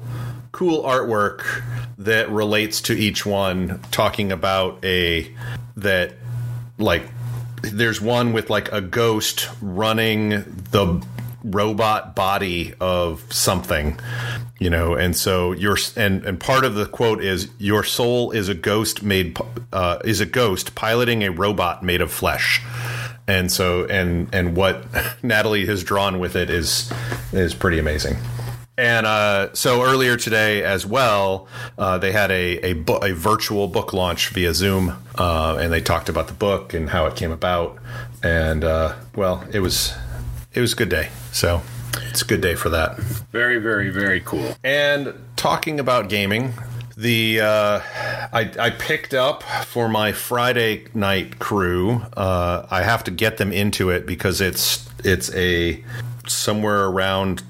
[0.54, 1.44] cool artwork
[2.06, 5.34] that relates to each one talking about a
[5.78, 6.14] that
[6.78, 7.04] like
[7.62, 10.30] there's one with like a ghost running
[10.72, 11.06] the
[11.44, 14.00] robot body of something
[14.64, 14.96] you know?
[14.96, 19.04] And so your and and part of the quote is your soul is a ghost
[19.04, 19.38] made
[19.74, 22.62] uh, is a ghost piloting a robot made of flesh.
[23.28, 24.86] And so and and what
[25.24, 26.92] Natalie has drawn with it is
[27.34, 28.16] is pretty amazing
[28.78, 33.68] and uh, so earlier today as well, uh, they had a a, bu- a, virtual
[33.68, 37.32] book launch via Zoom, uh, and they talked about the book and how it came
[37.32, 37.78] about.
[38.24, 39.94] And uh, well, it was
[40.54, 41.10] it was a good day.
[41.32, 41.62] So
[42.10, 42.98] it's a good day for that.
[43.32, 44.56] Very, very, very cool.
[44.64, 46.54] And talking about gaming,
[46.98, 47.80] the uh,
[48.34, 52.02] I, I, picked up for my Friday night crew.
[52.16, 55.84] Uh, I have to get them into it because it's it's a
[56.28, 57.44] somewhere around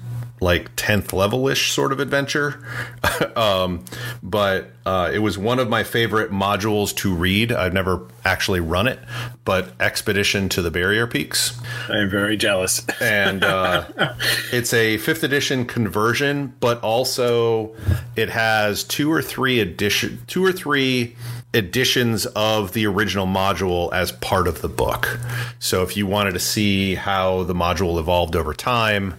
[0.44, 2.64] like 10th level ish sort of adventure.
[3.36, 3.84] um,
[4.22, 7.50] but uh, it was one of my favorite modules to read.
[7.50, 8.98] I've never actually run it,
[9.44, 11.58] but Expedition to the Barrier Peaks.
[11.88, 12.86] I'm very jealous.
[13.00, 13.86] and uh,
[14.52, 17.74] it's a fifth edition conversion, but also
[18.14, 21.16] it has two or three edition, two or three
[21.54, 25.18] editions of the original module as part of the book.
[25.58, 29.14] So if you wanted to see how the module evolved over time,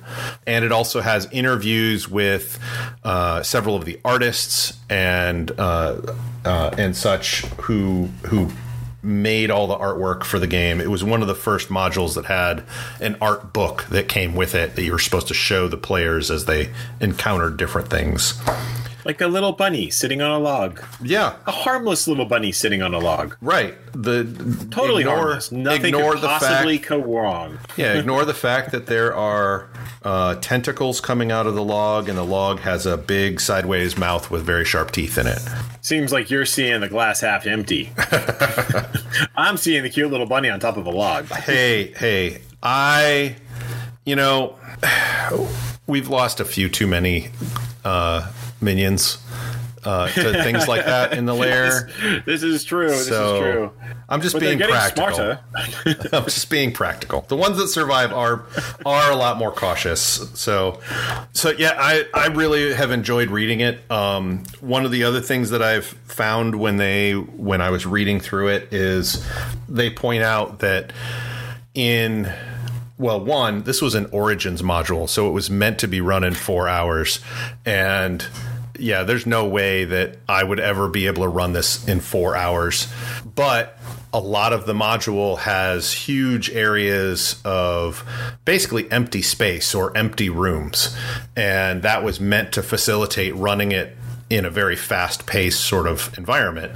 [0.45, 2.59] and it also has interviews with
[3.03, 6.01] uh, several of the artists and uh,
[6.43, 8.51] uh, and such who who
[9.01, 10.81] made all the artwork for the game.
[10.81, 12.63] It was one of the first modules that had
[12.99, 16.31] an art book that came with it that you were supposed to show the players
[16.31, 18.41] as they encountered different things
[19.05, 20.83] like a little bunny sitting on a log.
[21.01, 23.37] Yeah, a harmless little bunny sitting on a log.
[23.39, 23.75] Right.
[23.93, 24.23] The
[24.71, 25.51] totally ignore, harmless.
[25.51, 27.59] Nothing ignore could possibly fact, go wrong.
[27.77, 29.69] yeah, ignore the fact that there are
[30.03, 34.29] uh, tentacles coming out of the log, and the log has a big sideways mouth
[34.31, 35.39] with very sharp teeth in it.
[35.81, 37.91] Seems like you're seeing the glass half empty.
[39.35, 41.27] I'm seeing the cute little bunny on top of a log.
[41.27, 43.35] hey, hey, I,
[44.03, 44.57] you know,
[45.87, 47.29] we've lost a few too many.
[47.83, 49.17] Uh, minions
[49.85, 51.89] uh, to things like that in the lair.
[52.01, 52.89] This, this is true.
[52.89, 53.71] So this is true.
[54.09, 55.37] I'm just but being practical.
[56.13, 57.21] I'm just being practical.
[57.21, 58.45] The ones that survive are
[58.85, 60.01] are a lot more cautious.
[60.33, 60.79] So,
[61.33, 63.79] so yeah, I I really have enjoyed reading it.
[63.91, 68.19] Um, one of the other things that I've found when they when I was reading
[68.19, 69.25] through it is
[69.67, 70.93] they point out that
[71.73, 72.31] in
[72.97, 76.33] well, one, this was an Origins module, so it was meant to be run in
[76.33, 77.19] four hours,
[77.65, 78.25] and
[78.79, 82.35] yeah, there's no way that I would ever be able to run this in four
[82.35, 82.87] hours.
[83.23, 83.77] But
[84.13, 88.03] a lot of the module has huge areas of
[88.45, 90.95] basically empty space or empty rooms.
[91.35, 93.95] And that was meant to facilitate running it
[94.29, 96.75] in a very fast paced sort of environment.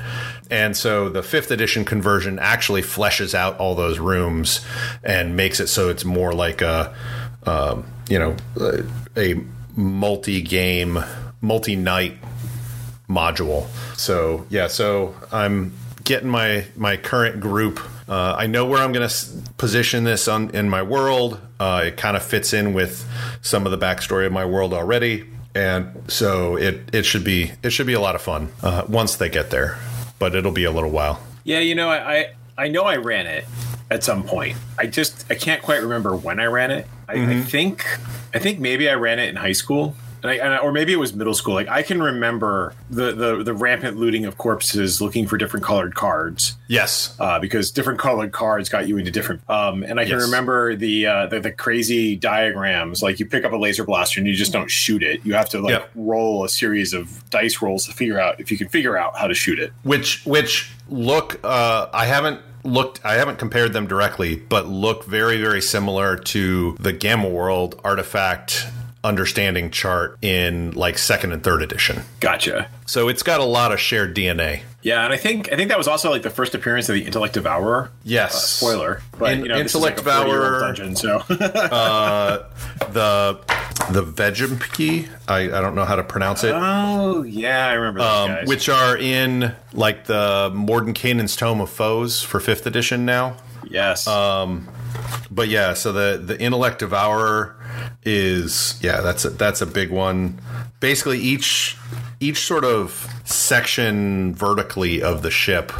[0.51, 4.65] And so the fifth edition conversion actually fleshes out all those rooms
[5.03, 6.95] and makes it so it's more like a,
[7.45, 8.35] um, you know,
[9.17, 9.41] a
[9.75, 10.99] multi-game,
[11.41, 12.17] multi-night
[13.09, 13.67] module.
[13.97, 17.79] So yeah, so I'm getting my my current group.
[18.07, 19.15] Uh, I know where I'm going to
[19.57, 21.39] position this on in my world.
[21.59, 23.07] Uh, it kind of fits in with
[23.41, 27.71] some of the backstory of my world already, and so it it should be it
[27.71, 29.77] should be a lot of fun uh, once they get there.
[30.19, 31.21] But it'll be a little while.
[31.43, 33.45] Yeah, you know, I, I I know I ran it
[33.89, 34.57] at some point.
[34.77, 36.87] I just I can't quite remember when I ran it.
[37.07, 37.85] I, I think
[38.33, 39.95] I think maybe I ran it in high school.
[40.21, 41.53] And I, and I- or maybe it was middle school.
[41.53, 45.95] Like I can remember the, the the rampant looting of corpses, looking for different colored
[45.95, 47.15] cards, Yes.
[47.19, 49.41] uh, because different colored cards got you into different.
[49.49, 50.23] Um, and I can Yes.
[50.25, 53.01] remember the, uh, the the crazy diagrams.
[53.01, 55.21] Like you pick up a laser blaster and you just don't shoot it.
[55.25, 55.91] You have to like Yep.
[55.95, 59.27] roll a series of dice rolls to figure out if you can figure out how
[59.27, 59.71] to shoot it.
[59.83, 65.39] which which look uh, I haven't looked I haven't compared them directly, but look very
[65.39, 68.67] very similar to the Gamma World artifact
[69.03, 72.01] understanding chart in like second and third edition.
[72.19, 72.67] Gotcha.
[72.85, 74.61] So it's got a lot of shared DNA.
[74.81, 77.05] Yeah, and I think I think that was also like the first appearance of the
[77.05, 77.91] Intellect Devourer.
[78.03, 78.33] Yes.
[78.33, 80.95] Uh, spoiler, but In- you know, Intellect like Devourer- dungeon.
[80.95, 82.47] So uh,
[82.91, 83.39] The
[83.91, 86.53] the Vegimki, I, I don't know how to pronounce it.
[86.55, 88.47] oh yeah, I remember those um, guys.
[88.47, 93.35] which are in like the Mordenkainen's Tome of Foes for fifth edition now.
[93.69, 94.67] yes, Um,
[95.31, 97.55] but yeah, so the the intellect devourer
[98.03, 100.39] is yeah, that's a, that's a big one.
[100.79, 101.77] Basically, each
[102.19, 105.71] each sort of section vertically of the ship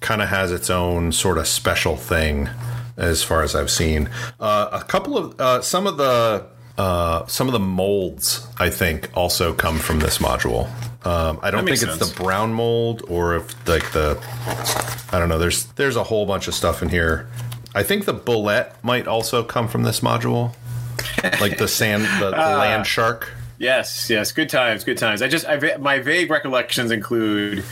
[0.00, 2.48] kind of has its own sort of special thing,
[2.96, 4.10] as far as I've seen.
[4.38, 9.10] Uh, a couple of uh, some of the uh, some of the molds I think
[9.14, 10.68] also come from this module.
[11.06, 14.18] Um, I don't think makes it's the brown mold or if like the
[15.12, 15.38] I don't know.
[15.38, 17.28] There's there's a whole bunch of stuff in here.
[17.74, 20.54] I think the bulette might also come from this module,
[21.40, 22.58] like the sand, the, the Ah.
[22.58, 23.30] land shark.
[23.58, 25.22] yes, yes, good times, good times.
[25.22, 27.64] I just I, my vague recollections include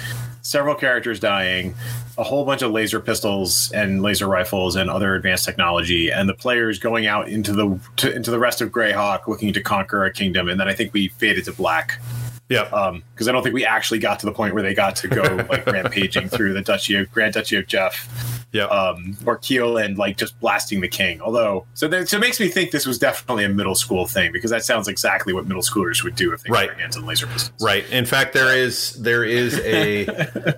[0.45, 1.75] several characters dying,
[2.19, 6.35] a whole bunch of laser pistols and laser rifles and other advanced technology, and the
[6.35, 10.13] players going out into the to, into the rest of Greyhawk looking to conquer a
[10.13, 12.01] kingdom, and then I think we faded to black.
[12.49, 14.97] Yeah, um because I don't think we actually got to the point where they got
[14.97, 18.65] to go like rampaging through the Duchy of Grand Duchy of Geoff yeah.
[18.67, 21.21] um or Keel and like just blasting the king.
[21.21, 24.31] Although so that so it makes me think this was definitely a middle school thing
[24.33, 26.69] because that sounds exactly what middle schoolers would do if they Right.
[26.69, 27.53] got their hands on laser pistols.
[27.61, 27.89] Right.
[27.91, 30.07] In fact, there is there is a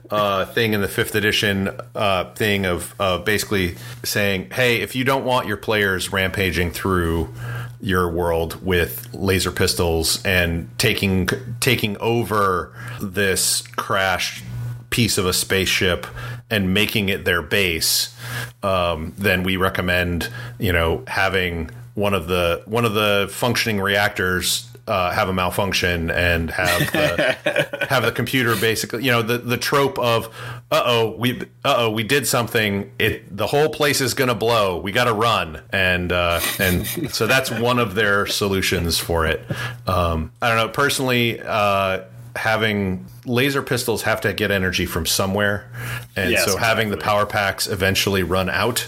[0.10, 5.04] uh, thing in the fifth edition uh, thing of uh, basically saying, "Hey, if you
[5.04, 7.32] don't want your players rampaging through
[7.80, 11.28] your world with laser pistols and taking
[11.60, 14.42] taking over this crashed
[14.90, 16.06] piece of a spaceship
[16.50, 18.14] and making it their base,
[18.62, 20.28] um, then we recommend
[20.58, 26.10] you know having one of the one of the functioning reactors uh, have a malfunction
[26.10, 30.26] and have the, have the computer basically you know the the trope of
[30.70, 34.76] uh oh we uh oh we did something it the whole place is gonna blow
[34.76, 39.44] we got to run and uh, and so that's one of their solutions for it.
[39.86, 41.40] Um, I don't know personally.
[41.40, 42.02] Uh,
[42.36, 45.70] having laser pistols have to get energy from somewhere,
[46.16, 48.86] and Yes, so having the power packs eventually run out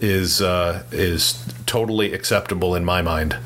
[0.00, 3.36] is uh, is totally acceptable in my mind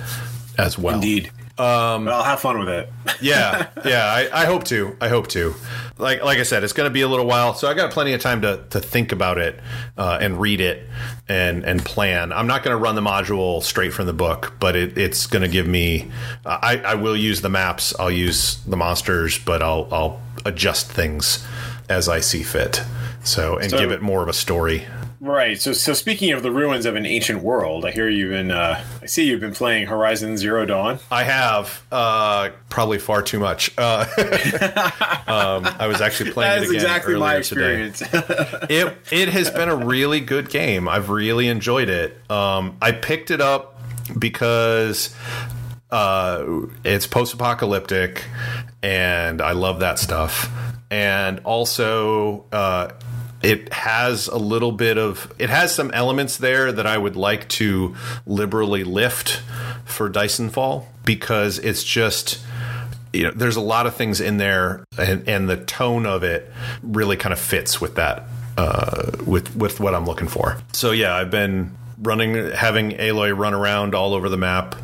[0.59, 0.97] as well.
[0.97, 1.31] Indeed.
[1.59, 2.93] Um, I'll have fun with it.
[3.21, 4.97] Yeah, yeah, I, I hope to.
[5.01, 5.55] I hope to.
[5.99, 8.13] Like like I said, it's going to be a little while, so I got plenty
[8.13, 9.59] of time to to think about it
[9.97, 10.87] uh, and read it
[11.29, 12.33] and and plan.
[12.33, 15.43] I'm not going to run the module straight from the book, but it, it's going
[15.43, 16.11] to give me.
[16.47, 17.93] Uh, I I will use the maps.
[17.99, 21.45] I'll use the monsters, but I'll I'll adjust things
[21.89, 22.83] as I see fit.
[23.25, 24.87] So and So- give it more of a story.
[25.21, 25.61] Right.
[25.61, 28.85] So so speaking of the ruins of an ancient world, I hear you've been uh,
[29.03, 31.01] I see you've been playing Horizon Zero Dawn.
[31.11, 33.73] I have uh, probably far too much.
[33.77, 34.05] Uh,
[35.27, 37.87] um, I was actually playing That it again exactly my earlier today.
[37.89, 38.03] experience.
[38.71, 40.89] it it has been a really good game.
[40.89, 42.17] I've really enjoyed it.
[42.31, 43.81] Um, I picked it up
[44.17, 45.15] because
[45.91, 46.45] uh,
[46.85, 48.25] it's post apocalyptic,
[48.85, 50.49] and I love that stuff.
[50.91, 52.93] And also, uh,
[53.43, 57.49] it has a little bit of it has some elements there that I would like
[57.51, 57.95] to
[58.27, 59.43] liberally lift
[59.85, 62.41] for Dyson Fall because it's just
[63.13, 66.51] you know there's a lot of things in there and, and the tone of it
[66.83, 68.25] really kind of fits with that
[68.57, 70.59] uh, with with what I'm looking for.
[70.73, 74.75] So yeah, I've been running having Aloy run around all over the map.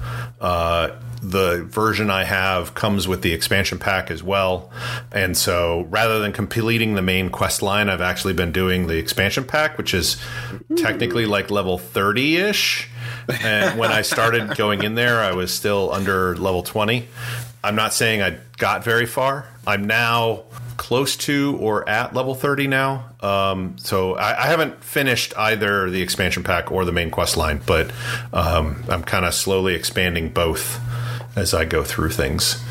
[0.41, 0.91] Uh,
[1.31, 4.71] the version I have comes with the expansion pack as well,
[5.13, 9.45] and so rather than completing the main quest line, I've actually been doing the expansion
[9.45, 10.17] pack, which is
[10.77, 12.89] technically like level thirty ish.
[13.43, 17.09] And when I started going in there, I was still under level 20.
[17.63, 19.49] I'm not saying I got very far.
[19.67, 20.45] I'm now
[20.77, 23.07] close to or at level 30 now.
[23.21, 27.61] Um, so I, I, haven't finished either the expansion pack or the main quest line,
[27.65, 27.91] but
[28.33, 30.81] um, I'm kind of slowly expanding both
[31.37, 32.63] as I go through things.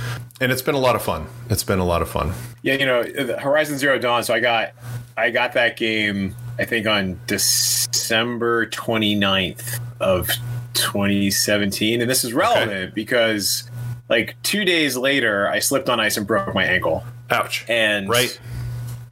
[0.42, 1.28] And it's been a lot of fun.
[1.50, 2.34] It's been a lot of fun.
[2.64, 3.04] Yeah, you know,
[3.38, 4.24] Horizon Zero Dawn.
[4.24, 4.74] So I got,
[5.16, 6.36] I got that game.
[6.60, 10.30] I think on December 29th of
[10.74, 12.92] 2017, and this is relevant okay.
[12.94, 13.70] because
[14.10, 17.04] like two days later, I slipped on ice and broke my ankle.
[17.30, 17.66] Ouch.
[17.70, 18.38] And right.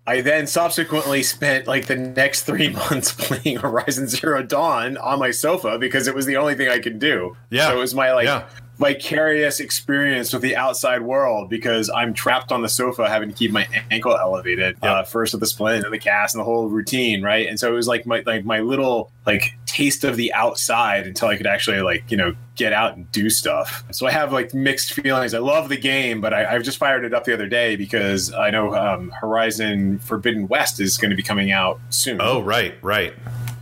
[0.07, 5.31] I then subsequently spent like the next three months playing Horizon Zero Dawn on my
[5.31, 7.37] sofa because it was the only thing I could do.
[7.49, 7.69] Yeah.
[7.69, 8.47] So it was my like yeah
[8.77, 13.51] vicarious experience with the outside world because I'm trapped on the sofa having to keep
[13.51, 14.91] my ankle elevated yep.
[14.91, 17.47] uh, first with the splint and the cast and the whole routine, right?
[17.47, 21.27] And so it was like my like my little like taste of the outside until
[21.27, 23.83] I could actually like you know get out and do stuff.
[23.91, 25.33] So I have like mixed feelings.
[25.33, 28.33] I love the game, but I, have just fired it up the other day because
[28.33, 32.19] I know um, Horizon Forbidden West is going to be coming out soon.
[32.19, 33.13] Oh, right, right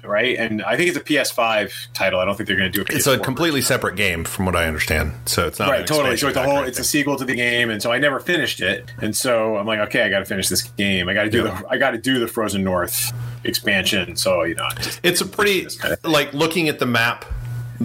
[0.09, 0.37] right?
[0.37, 2.19] And I think it's a PS5 title.
[2.19, 2.89] I don't think they're going to do it.
[2.89, 3.75] It's a completely version.
[3.75, 5.13] separate game, from what I understand.
[5.25, 5.85] So it's not right.
[5.87, 6.17] Totally.
[6.17, 6.63] So it's a whole.
[6.63, 8.91] It's a sequel to the game, and so I never finished it.
[9.01, 11.07] And so I'm like, okay, I got to finish this game.
[11.07, 11.61] I got to do yeah.
[11.61, 11.69] the.
[11.69, 14.15] I got to do the Frozen North expansion.
[14.15, 17.25] So you know, just, it's a pretty kind of like looking at the map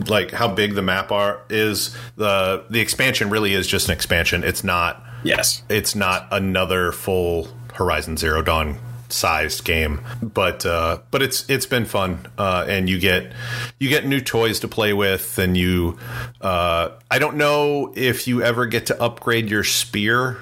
[0.08, 4.42] like how big the map are is the the expansion really is just an expansion
[4.42, 8.76] it's not yes it's not another full horizon zero dawn
[9.14, 13.32] sized game, but uh, but it's it's been fun, uh, and you get
[13.78, 15.98] you get new toys to play with, and you
[16.40, 20.38] uh, I don't know if you ever get to upgrade your spear,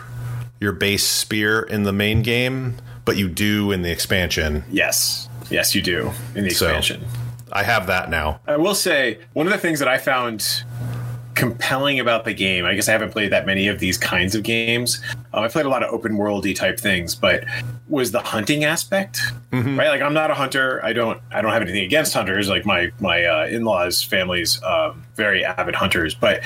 [0.61, 4.65] your base spear in the main game, but you do in the expansion.
[4.71, 7.03] Yes, yes, you do in the expansion.
[7.03, 7.19] So,
[7.53, 8.41] I have that now.
[8.47, 10.65] I will say one of the things that I found
[11.35, 12.65] compelling about the game.
[12.65, 15.01] I guess I haven't played that many of these kinds of games.
[15.33, 17.45] Um, I played a lot of open worldy type things, but
[17.89, 19.21] was the hunting aspect
[19.53, 19.79] mm-hmm.
[19.79, 19.89] right?
[19.89, 20.85] Like I'm not a hunter.
[20.85, 21.21] I don't.
[21.31, 22.49] I don't have anything against hunters.
[22.49, 26.15] Like my my uh, in laws' families, um, very avid hunters.
[26.15, 26.43] But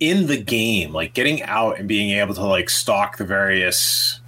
[0.00, 4.20] in the game, like getting out and being able to like stalk the various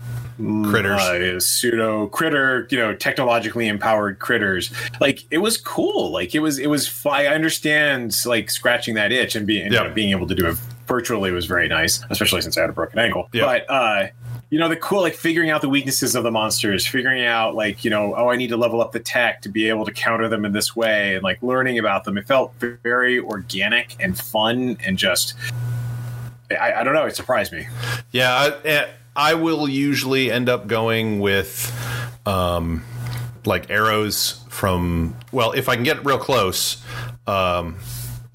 [0.64, 4.70] critters uh, pseudo critter you know technologically empowered critters
[5.00, 9.34] like it was cool like it was it was i understand like scratching that itch
[9.34, 9.82] and being yeah.
[9.82, 12.70] you know, being able to do it virtually was very nice especially since i had
[12.70, 13.44] a broken ankle yeah.
[13.44, 14.06] but uh
[14.50, 17.84] you know the cool like figuring out the weaknesses of the monsters figuring out like
[17.84, 20.28] you know oh i need to level up the tech to be able to counter
[20.28, 24.76] them in this way and like learning about them it felt very organic and fun
[24.84, 25.34] and just
[26.58, 27.06] I, I don't know.
[27.06, 27.66] It surprised me.
[28.10, 28.32] Yeah,
[28.64, 31.72] I, I will usually end up going with
[32.26, 32.84] um,
[33.44, 36.82] like arrows from well, if I can get real close
[37.26, 37.76] um,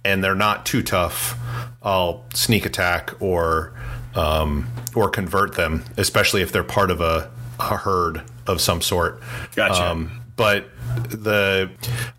[0.03, 1.37] and they're not too tough,
[1.81, 3.73] I'll sneak attack or
[4.15, 9.21] um, or convert them, especially if they're part of a, a herd of some sort.
[9.55, 9.83] Gotcha.
[9.83, 10.69] Um, but
[11.09, 11.69] the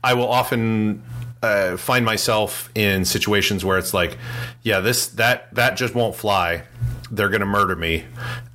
[0.03, 1.03] I will often
[1.43, 4.19] uh, find myself in situations where it's like,
[4.63, 6.63] yeah, this that that just won't fly.
[7.11, 8.05] They're going to murder me,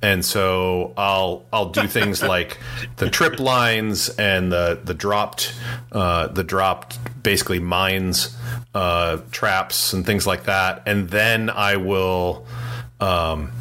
[0.02, 2.58] and so I'll I'll do things like
[2.96, 5.54] the trip lines and the the dropped
[5.90, 8.36] uh, the dropped basically mines
[8.74, 12.46] uh, traps and things like that, and then I will
[13.00, 13.52] um,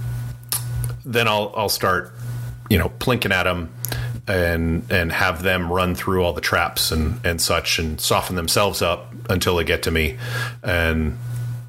[1.06, 2.14] then I'll I'll start
[2.70, 3.74] you know plinking at them
[4.28, 8.82] and and have them run through all the traps and and such and soften themselves
[8.82, 10.18] up until they get to me.
[10.64, 11.18] And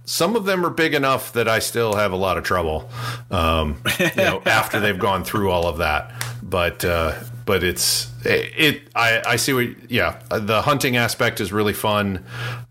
[0.04, 2.90] some of them are big enough that I still have a lot of trouble
[3.30, 6.12] um, you know after they've gone through all of that.
[6.42, 11.52] But uh, but it's it, it, I, I see what yeah the hunting aspect is
[11.52, 12.24] really fun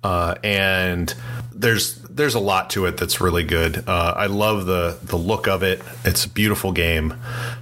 [0.03, 1.13] uh, and
[1.53, 3.87] there's there's a lot to it that's really good.
[3.87, 5.81] Uh, I love the the look of it.
[6.03, 7.15] It's a beautiful game.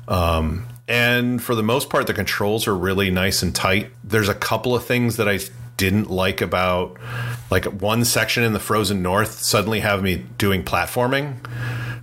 [0.07, 3.91] Um, and for the most part, the controls are really nice and tight.
[4.03, 5.39] There's a couple of things that I
[5.77, 6.97] didn't like about
[7.49, 11.35] like one section in the Frozen North suddenly have me doing platforming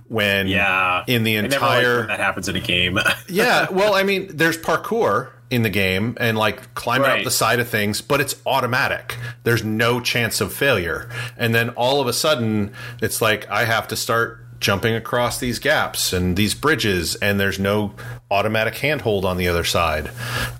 [0.09, 2.99] when yeah in the entire that happens in a game.
[3.27, 7.19] yeah, well, I mean, there's parkour in the game and like climbing right.
[7.19, 9.15] up the side of things, but it's automatic.
[9.43, 11.09] There's no chance of failure.
[11.37, 15.59] And then all of a sudden, it's like I have to start jumping across these
[15.59, 17.93] gaps and these bridges and there's no
[18.31, 20.09] automatic handhold on the other side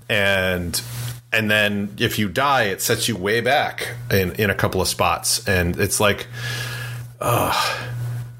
[0.08, 0.80] and
[1.32, 4.88] and then if you die it sets you way back in in a couple of
[4.88, 6.26] spots and it's like
[7.20, 7.84] uh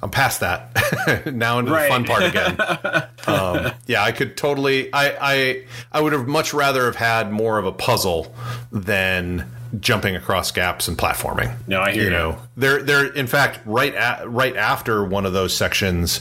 [0.01, 1.82] I'm past that now into right.
[1.82, 3.09] the fun part again.
[3.26, 4.93] um, yeah, I could totally.
[4.93, 8.32] I, I I would have much rather have had more of a puzzle
[8.70, 11.55] than jumping across gaps and platforming.
[11.66, 12.11] No, I hear you.
[12.11, 12.14] you.
[12.14, 16.20] Know, they're they're in fact right at, right after one of those sections,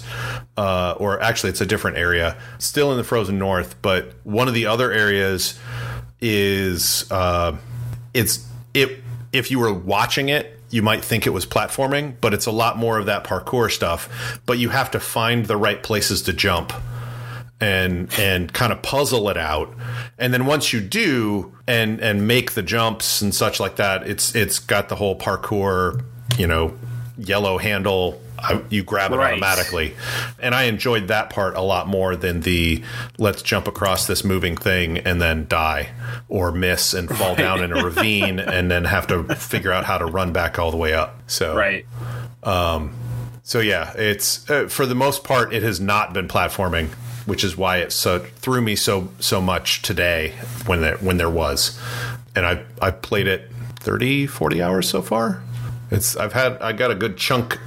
[0.57, 4.53] uh, or actually it's a different area, still in the frozen north, but one of
[4.53, 5.59] the other areas
[6.22, 7.55] is uh,
[8.13, 10.53] it's it if you were watching it.
[10.70, 14.41] You might think it was platforming, but it's a lot more of that parkour stuff.
[14.45, 16.74] But you have to find the right places to jump
[17.59, 19.74] and and kind of puzzle it out.
[20.18, 24.36] And then once you do and and make the jumps and such like that, it's
[24.36, 26.03] it's got the whole parkour,
[26.38, 26.78] you know,
[27.18, 28.22] yellow handle.
[28.39, 29.31] I, you grab it right.
[29.33, 29.95] automatically,
[30.39, 32.83] and I enjoyed that part a lot more than the
[33.17, 35.89] let's jump across this moving thing and then die
[36.29, 37.38] or miss and fall right.
[37.38, 40.71] down in a ravine and then have to figure out how to run back all
[40.71, 41.19] the way up.
[41.27, 41.85] So right.
[42.43, 42.93] Um,
[43.43, 46.89] so yeah, it's uh, for the most part it has not been platforming
[47.27, 50.33] which is why it so threw me so so much today
[50.65, 51.79] when there when there was,
[52.35, 55.43] and I I played it 30, 40 hours so far.
[55.91, 57.59] It's I've had I got a good chunk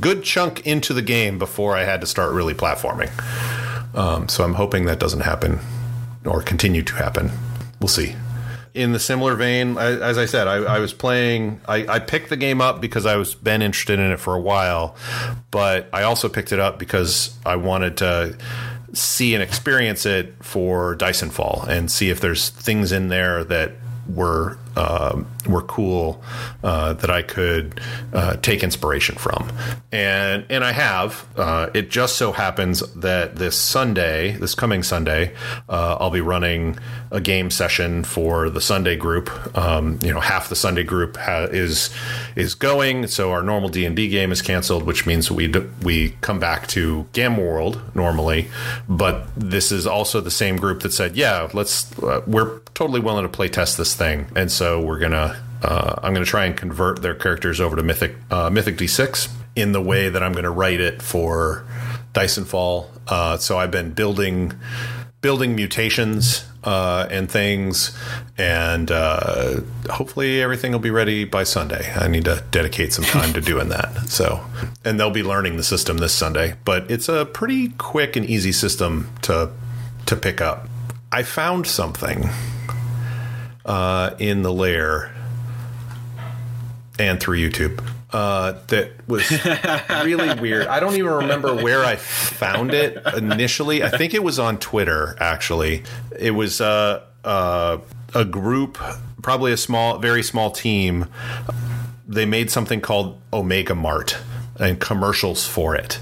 [0.00, 3.10] good chunk into the game before I had to start really platforming.
[3.94, 5.60] Um, so I'm hoping that doesn't happen
[6.24, 7.30] or continue to happen.
[7.80, 8.14] We'll see.
[8.74, 11.60] In the similar vein, as I said, I, I was playing.
[11.66, 14.40] I, I, picked the game up because I was been interested in it for a
[14.40, 14.94] while,
[15.50, 18.36] but I also picked it up because I wanted to
[18.92, 23.72] see and experience it for Dyson Fall and see if there's things in there that
[24.08, 26.22] were uh, were cool
[26.62, 27.80] uh, that I could
[28.12, 29.50] uh, take inspiration from,
[29.90, 31.26] and and I have.
[31.36, 35.34] Uh, it just so happens that this Sunday, this coming Sunday,
[35.68, 36.78] uh, I'll be running
[37.10, 39.28] a game session for the Sunday group.
[39.56, 41.90] Um, you know, half the Sunday group ha- is
[42.36, 45.66] is going, so our normal D and D game is canceled, which means we d-
[45.82, 48.48] we come back to Gamma World normally.
[48.88, 53.24] But this is also the same group that said, "Yeah, let's uh, we're totally willing
[53.24, 57.02] to play test this thing," and so we're gonna uh, I'm gonna try and convert
[57.02, 60.80] their characters over to Mythic uh, Mythic D6 in the way that I'm gonna write
[60.80, 61.64] it for
[62.12, 62.90] Dyson Fall.
[63.06, 64.52] Uh, so I've been building
[65.20, 67.96] building mutations uh, and things,
[68.36, 69.60] and uh,
[69.90, 71.92] hopefully everything will be ready by Sunday.
[71.94, 73.88] I need to dedicate some time to doing that.
[74.08, 74.44] So,
[74.84, 78.52] and they'll be learning the system this Sunday, but it's a pretty quick and easy
[78.52, 79.50] system to
[80.06, 80.66] to pick up.
[81.12, 82.28] I found something
[83.68, 85.14] uh, in the lair
[86.98, 89.30] and through YouTube uh, that was
[90.04, 90.66] really weird.
[90.66, 93.82] I don't even remember where I found it initially.
[93.82, 95.16] I think it was on Twitter.
[95.20, 95.82] Actually,
[96.18, 97.78] it was uh, uh,
[98.14, 98.78] a group,
[99.22, 101.06] probably a small, very small team.
[102.06, 104.16] They made something called Omega Mart
[104.58, 106.00] and commercials for it,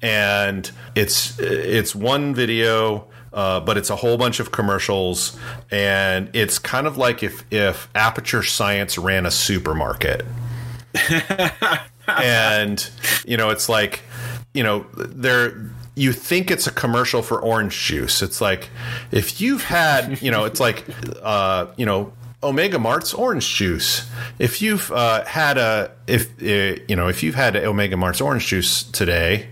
[0.00, 3.06] and it's it's one video.
[3.32, 5.38] Uh, but it's a whole bunch of commercials,
[5.70, 10.24] and it's kind of like if if Aperture Science ran a supermarket.
[12.06, 12.90] and
[13.26, 14.02] you know, it's like
[14.52, 18.22] you know, there you think it's a commercial for orange juice.
[18.22, 18.70] It's like
[19.10, 20.84] if you've had, you know, it's like
[21.22, 22.12] uh, you know,
[22.42, 24.08] Omega Mart's orange juice.
[24.38, 28.46] If you've uh, had a if uh, you know if you've had Omega Mart's orange
[28.46, 29.48] juice today,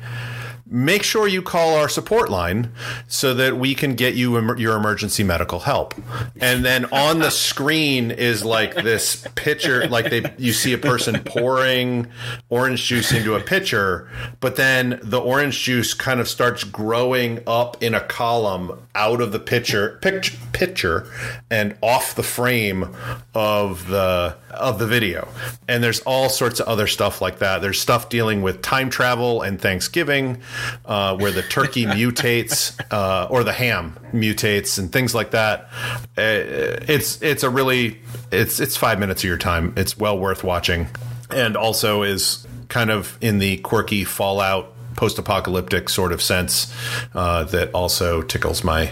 [0.71, 2.73] make sure you call our support line
[3.09, 5.95] so that we can get you em- your emergency medical help.
[6.41, 11.23] And then on the screen is like this pitcher, like they you see a person
[11.25, 12.07] pouring
[12.49, 14.09] orange juice into a pitcher,
[14.39, 19.33] but then the orange juice kind of starts growing up in a column out of
[19.33, 21.11] the pitcher pitch, pitcher
[21.51, 22.95] and off the frame
[23.35, 25.29] of the of the video.
[25.69, 27.61] And there's all sorts of other stuff like that.
[27.61, 30.41] There's stuff dealing with time travel and Thanksgiving
[30.85, 35.69] uh, where the turkey mutates uh, or the ham mutates and things like that.
[36.17, 37.99] Uh, it's it's a really
[38.31, 39.73] it's it's five minutes of your time.
[39.77, 40.89] It's well worth watching,
[41.31, 46.73] and also is kind of in the quirky Fallout post-apocalyptic sort of sense
[47.15, 48.91] uh, that also tickles my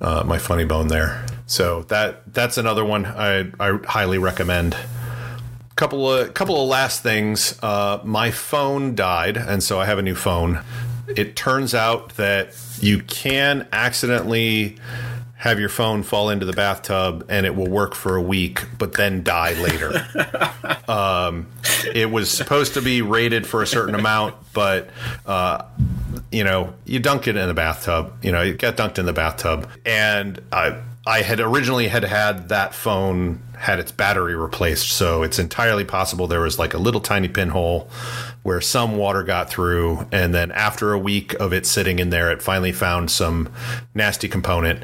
[0.00, 1.24] uh, my funny bone there.
[1.46, 4.76] So that that's another one I, I highly recommend
[5.80, 7.58] couple of couple of last things.
[7.62, 10.60] Uh, my phone died, and so I have a new phone
[11.16, 14.76] it turns out that you can accidentally
[15.40, 18.92] have your phone fall into the bathtub and it will work for a week, but
[18.92, 20.06] then die later.
[20.88, 21.46] um,
[21.94, 24.90] it was supposed to be rated for a certain amount, but
[25.24, 25.64] uh,
[26.30, 28.12] you know, you dunk it in the bathtub.
[28.22, 32.50] You know, it got dunked in the bathtub, and I I had originally had had
[32.50, 37.00] that phone had its battery replaced, so it's entirely possible there was like a little
[37.00, 37.88] tiny pinhole
[38.42, 42.30] where some water got through, and then after a week of it sitting in there,
[42.30, 43.52] it finally found some
[43.94, 44.82] nasty component,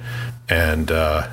[0.49, 1.29] and uh,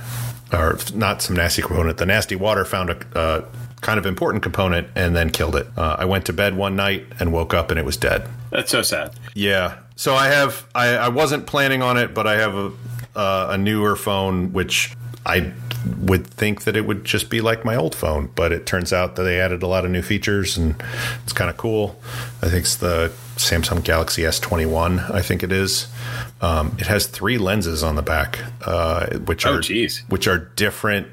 [0.53, 1.97] or not some nasty component.
[1.97, 3.45] The nasty water found a uh,
[3.81, 5.67] kind of important component and then killed it.
[5.77, 8.27] Uh, I went to bed one night and woke up and it was dead.
[8.49, 9.13] That's so sad.
[9.35, 9.77] Yeah.
[9.95, 12.71] So I have I, I wasn't planning on it, but I have a
[13.15, 14.95] uh, a newer phone which
[15.25, 15.53] I
[15.99, 19.15] would think that it would just be like my old phone, but it turns out
[19.15, 20.75] that they added a lot of new features and
[21.23, 21.99] it's kind of cool.
[22.41, 25.11] I think it's the Samsung Galaxy S21.
[25.11, 25.87] I think it is.
[26.41, 30.03] Um, it has three lenses on the back, uh, which oh, are geez.
[30.09, 31.07] which are different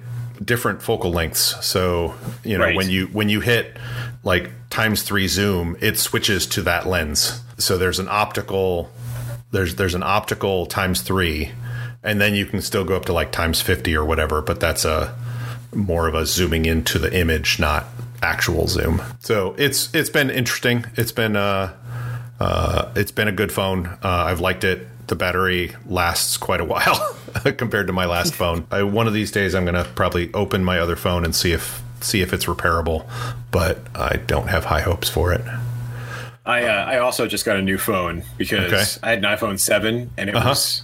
[0.44, 1.64] different focal lengths.
[1.64, 2.76] So you know Right.
[2.76, 3.76] when you when you hit
[4.24, 7.40] like times three zoom, it switches to that lens.
[7.58, 8.90] So there's an optical
[9.52, 11.52] there's there's an optical times three,
[12.02, 14.40] and then you can still go up to like times fifty or whatever.
[14.42, 15.14] But that's a
[15.74, 17.86] more of a zooming into the image, not
[18.22, 19.00] actual zoom.
[19.20, 20.84] So it's it's been interesting.
[20.96, 21.74] It's been uh,
[22.38, 23.86] uh, it's been a good phone.
[23.86, 24.86] Uh, I've liked it.
[25.08, 27.16] The battery lasts quite a while
[27.56, 28.66] compared to my last phone.
[28.70, 31.50] I, one of these days, I'm going to probably open my other phone and see
[31.52, 33.06] if see if it's repairable,
[33.50, 35.42] but I don't have high hopes for it.
[36.46, 38.84] I uh, I also just got a new phone because Okay.
[39.06, 40.50] I had an iPhone seven and it Uh-huh.
[40.50, 40.82] was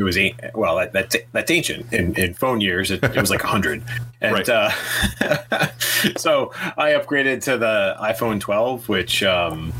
[0.00, 2.90] it was a- well that, that's that's ancient in, in phone years.
[2.90, 3.82] It, it was like hundred,
[4.20, 4.48] and Right.
[4.48, 4.70] uh,
[6.16, 9.72] so I upgraded to the iPhone 12, which um,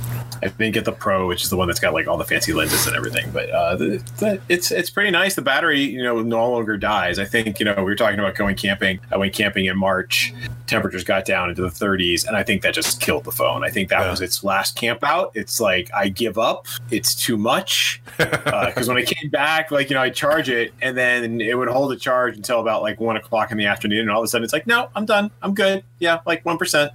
[0.42, 2.52] I didn't get the Pro, which is the one that's got like all the fancy
[2.52, 3.30] lenses and everything.
[3.30, 3.86] But uh, the,
[4.18, 5.34] the, it's it's pretty nice.
[5.34, 7.18] The battery, you know, no longer dies.
[7.18, 9.00] I think you know we were talking about going camping.
[9.12, 10.32] I went camping in March.
[10.66, 13.64] Temperatures got down into the 30s, and I think that just killed the phone.
[13.64, 14.10] I think that Yeah.
[14.10, 15.32] was its last camp out.
[15.34, 16.66] It's like I give up.
[16.90, 20.96] It's too much because when I came back, like you know, I charge it, and
[20.96, 24.10] then it would hold a charge until about like one o'clock in the afternoon, and
[24.10, 25.30] all of a sudden it's like, no, I'm done.
[25.42, 25.82] I'm good.
[25.98, 26.92] Yeah, like one percent.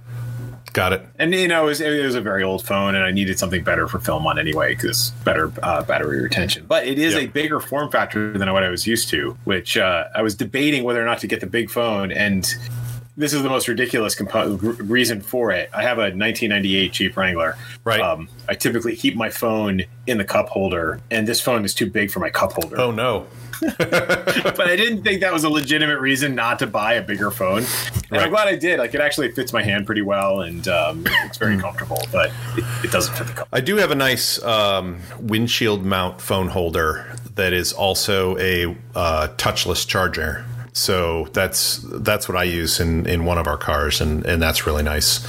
[0.76, 1.06] Got it.
[1.18, 3.64] And you know, it was, it was a very old phone, and I needed something
[3.64, 6.66] better for film on anyway, because better uh, battery retention.
[6.68, 7.20] But it is Yeah.
[7.20, 10.84] a bigger form factor than what I was used to, which uh, I was debating
[10.84, 12.12] whether or not to get the big phone.
[12.12, 12.44] And
[13.16, 15.70] this is the most ridiculous compo- reason for it.
[15.72, 17.56] I have a 1998 Jeep Wrangler.
[17.82, 17.98] Right.
[18.02, 21.86] Um, I typically keep my phone in the cup holder, and this phone is too
[21.90, 23.26] big for my cup holder Oh no.
[23.60, 27.58] But I didn't think that was a legitimate reason not to buy a bigger phone.
[27.58, 27.66] And
[28.12, 28.22] Right.
[28.22, 28.78] I'm glad I did.
[28.78, 31.98] Like it actually fits my hand pretty well, and um, it's very comfortable.
[32.12, 33.48] But it, it doesn't fit the cup.
[33.52, 39.28] I do have a nice um, windshield mount phone holder that is also a uh,
[39.36, 40.44] touchless charger.
[40.72, 44.66] So that's that's what I use in, in one of our cars, and, and that's
[44.66, 45.26] really nice.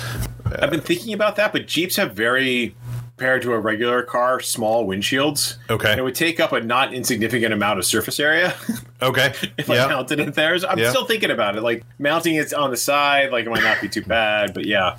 [0.59, 2.75] I've been thinking about that, but Jeeps have very
[3.17, 5.55] compared to a regular car, small windshields.
[5.71, 5.89] Okay.
[5.89, 8.53] And it would take up a not insignificant amount of surface area
[9.01, 9.33] Okay.
[9.57, 10.57] if I mounted it there.
[10.59, 10.91] So I'm Yeah.
[10.91, 11.63] still thinking about it.
[11.63, 14.97] Like mounting it on the side, like it might not be too bad, but yeah,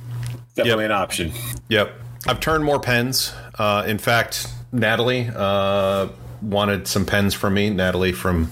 [0.56, 0.90] definitely Yep.
[0.90, 1.32] an option.
[1.68, 1.94] Yep.
[2.26, 3.32] I've turned more pens.
[3.56, 6.08] Uh, in fact, Natalie uh,
[6.42, 7.70] wanted some pens from me.
[7.70, 8.46] Natalie from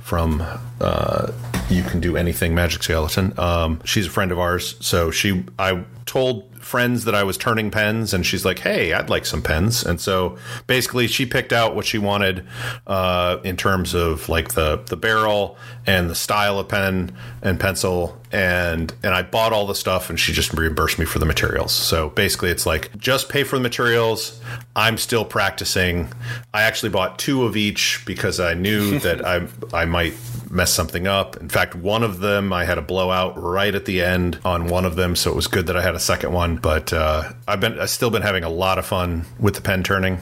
[0.00, 0.44] from
[0.80, 1.32] uh,
[1.70, 3.32] You Can Do Anything Magic Skeleton.
[3.38, 7.70] Um, she's a friend of ours, so she I told friends that I was turning
[7.70, 11.74] pens, and she's like, "Hey, I'd like some pens." And so basically, she picked out
[11.74, 12.44] what she wanted
[12.86, 15.56] uh, in terms of like the the barrel
[15.86, 17.12] and the style of pen
[17.42, 21.18] and pencil, and and I bought all the stuff, and she just reimbursed me for
[21.18, 21.72] the materials.
[21.72, 24.40] So basically, it's like just pay for the materials.
[24.76, 26.12] I'm still practicing.
[26.52, 30.14] I actually bought two of each because I knew that I I might
[30.50, 31.36] mess something up.
[31.36, 34.84] In fact, one of them I had a blowout right at the end on one
[34.84, 36.56] of them, so it was good that I had a second one.
[36.56, 39.82] But uh, I've been I've still been having a lot of fun with the pen
[39.82, 40.20] turning,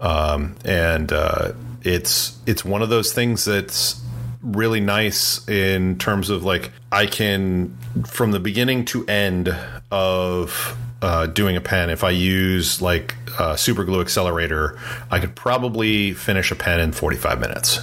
[0.00, 4.00] um, and uh, it's it's one of those things that's
[4.42, 7.76] really nice in terms of like I can
[8.06, 9.56] from the beginning to end
[9.90, 11.90] of uh, doing a pen.
[11.90, 13.14] If I use like
[13.56, 14.78] super glue accelerator,
[15.10, 17.80] I could probably finish a pen in 45 minutes.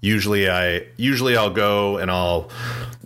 [0.00, 2.50] Usually, I usually I'll go and I'll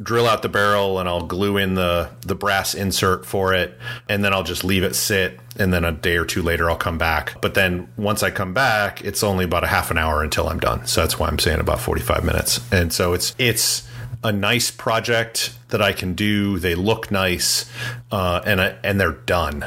[0.00, 3.78] drill out the barrel and I'll glue in the the brass insert for it,
[4.09, 5.38] and then I'll just leave it sit.
[5.56, 7.40] And then a day or two later, I'll come back.
[7.40, 10.61] But then once I come back, it's only about a half an hour until I'm
[10.61, 10.86] done.
[10.86, 12.61] So that's why I'm saying about 45 minutes.
[12.72, 13.88] And so it's it's
[14.24, 16.58] a nice project that I can do.
[16.58, 17.70] They look nice,
[18.10, 19.64] uh, and I, and they're done.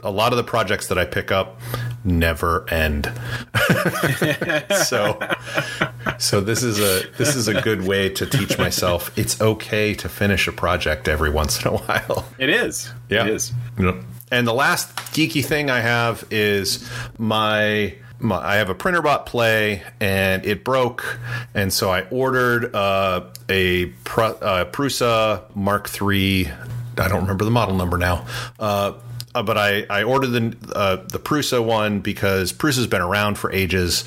[0.00, 1.60] A lot of the projects that I pick up
[2.04, 3.12] never end.
[4.86, 5.18] so
[6.18, 10.08] so this is a this is a good way to teach myself it's okay to
[10.08, 12.28] finish a project every once in a while.
[12.38, 12.90] It is.
[13.08, 13.26] Yeah.
[13.26, 13.52] It is.
[14.32, 16.88] And the last geeky thing I have is
[17.18, 21.18] my, my I have a Printrbot Play and it broke,
[21.54, 26.50] and so I ordered uh, a Pru- uh, Prusa Mark III.
[26.98, 28.26] I don't remember the model number now.
[28.58, 28.92] Uh,
[29.34, 33.50] uh, but I, I ordered the uh, the Prusa one because Prusa's been around for
[33.52, 34.04] ages,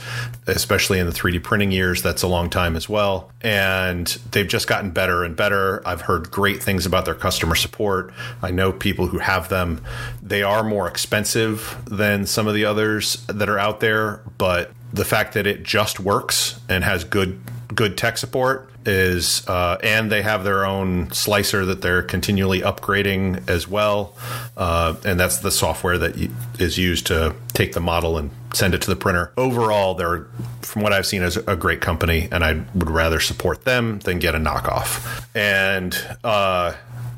[0.47, 2.01] especially in the 3D printing years.
[2.01, 5.81] That's a long time as well, and they've just gotten better and better.
[5.87, 8.13] I've heard great things about their customer support.
[8.41, 9.81] I know people who have them.
[10.21, 15.05] They are more expensive than some of the others that are out there, but the
[15.05, 17.39] fact that it just works and has good
[17.73, 23.47] good tech support is uh, and they have their own slicer that they're continually upgrading
[23.49, 24.13] as well.
[24.55, 26.15] Uh, and that's the software that
[26.59, 29.31] is used to take the model and send it to the printer.
[29.37, 30.27] Overall they're
[30.61, 34.19] from what i've seen is a great company and i would rather support them than
[34.19, 35.25] get a knockoff.
[35.35, 36.73] And uh,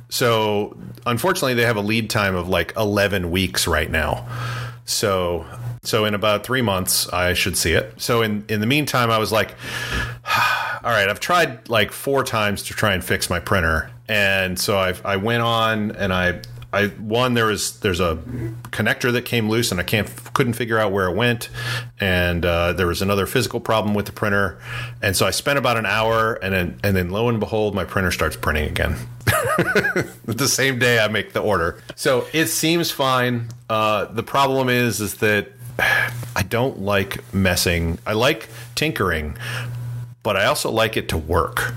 [0.10, 4.28] so unfortunately they have a lead time of like 11 weeks right now.
[4.86, 5.46] So
[5.88, 7.94] so in about three months, I should see it.
[7.98, 9.56] So in in the meantime, I was like,
[10.88, 14.78] all right, I've tried like four times to try and fix my printer, and so
[14.78, 16.40] I I went on and I
[16.72, 18.16] I one there was there's a
[18.72, 21.50] connector that came loose and I can't couldn't figure out where it went,
[22.00, 24.60] and uh, there was another physical problem with the printer,
[25.02, 27.84] and so I spent about an hour and then and then lo and behold my
[27.84, 28.96] printer starts printing again.
[30.24, 33.50] the same day I make the order, so it seems fine.
[33.70, 38.00] Uh, the problem is is that I don't like messing.
[38.08, 39.38] I like tinkering,
[40.28, 41.74] but I also like it to work.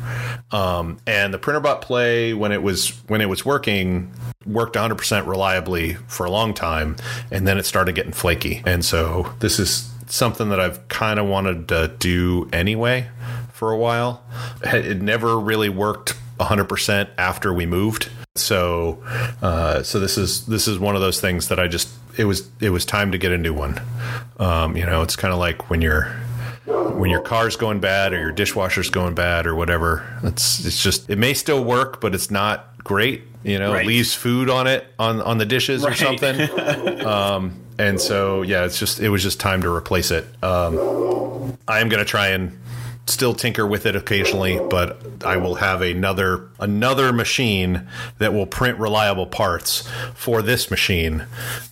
[0.52, 4.10] Um, and the Printrbot Play, when it was when it was working,
[4.44, 6.96] worked 100% reliably for a long time,
[7.30, 8.60] and then it started getting flaky.
[8.66, 13.06] And so this is something that I've kind of wanted to do anyway
[13.52, 14.20] for a while.
[14.64, 18.10] It never really worked 100% after we moved.
[18.34, 19.00] So,
[19.42, 21.88] uh, so this is this is one of those things that I just
[22.18, 23.80] it was it was time to get a new one.
[24.40, 26.12] Um, you know, it's kind of like when your
[26.70, 30.06] when your car's going bad or your dishwasher's going bad or whatever.
[30.22, 33.22] It's it's just it may still work, but it's not great.
[33.42, 33.84] You know, right.
[33.84, 35.92] it leaves food on it on on the dishes right.
[35.92, 37.00] or something.
[37.06, 40.26] um, and so yeah, it's just it was just time to replace it.
[40.42, 42.58] Um, I am going to try and
[43.06, 48.78] still tinker with it occasionally, but I will have another another machine that will print
[48.78, 51.26] reliable parts for this machine.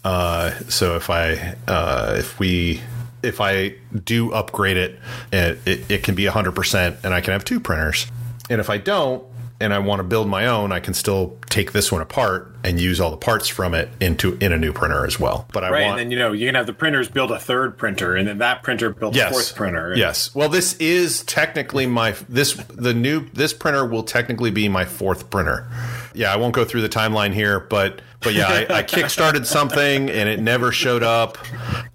[0.05, 2.81] Uh, so if I uh, if we
[3.29, 3.75] if I
[4.05, 4.99] do upgrade it,
[5.33, 8.11] it, it, it can be 100% and I can have two printers.
[8.51, 9.25] And if I don't,
[9.61, 12.81] and I want to build my own, I can still take this one apart and
[12.81, 15.47] use all the parts from it into in a new printer as well.
[15.53, 17.39] But I right, want, and then you know you can have the printers build a
[17.39, 19.95] third printer, and then that printer build yes, a fourth printer.
[19.97, 20.35] Yes.
[20.35, 25.31] Well, this is technically my this the new this printer will technically be my fourth
[25.31, 25.69] printer.
[26.15, 30.11] Yeah, I won't go through the timeline here, but but yeah, I, I kickstarted something
[30.11, 31.39] and it never showed up,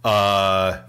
[0.04, 0.80] uh,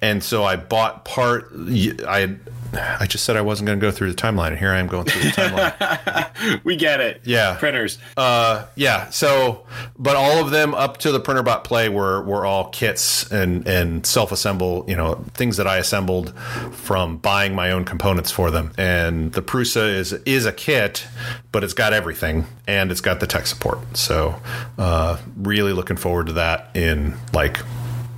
[0.00, 1.50] and so I bought part.
[1.54, 2.36] I
[2.76, 4.86] I just said I wasn't going to go through the timeline, and here I am
[4.86, 6.60] going through the timeline.
[6.64, 7.22] we get it.
[7.24, 7.98] Yeah, printers.
[8.16, 9.10] Uh, yeah.
[9.10, 9.66] So,
[9.98, 14.06] but all of them up to the Printrbot Play were were all kits and and
[14.06, 14.84] self assemble.
[14.88, 16.36] You know, things that I assembled
[16.72, 18.72] from buying my own components for them.
[18.78, 21.06] And the Prusa is is a kit,
[21.52, 23.96] but it's got everything and it's got the tech support.
[23.96, 24.40] So,
[24.78, 27.58] uh, really looking forward to that in like.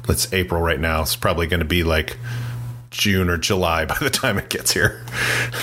[0.09, 1.03] It's April right now.
[1.03, 2.17] It's probably going to be like
[2.91, 5.05] June or July by the time it gets here.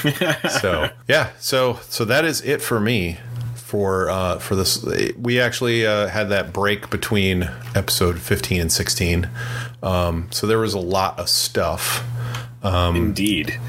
[0.61, 3.19] so yeah, so so that is it for me
[3.73, 4.85] for uh, for this.
[5.17, 9.27] We actually uh, had that break between episode fifteen and sixteen,
[9.81, 12.03] um, so there was a lot of stuff.
[12.61, 13.59] Um, Indeed.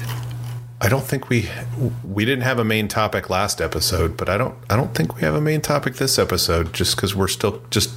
[0.79, 1.49] I don't think we
[2.03, 5.21] we didn't have a main topic last episode, but I don't I don't think we
[5.21, 7.89] have a main topic this episode just because we're still just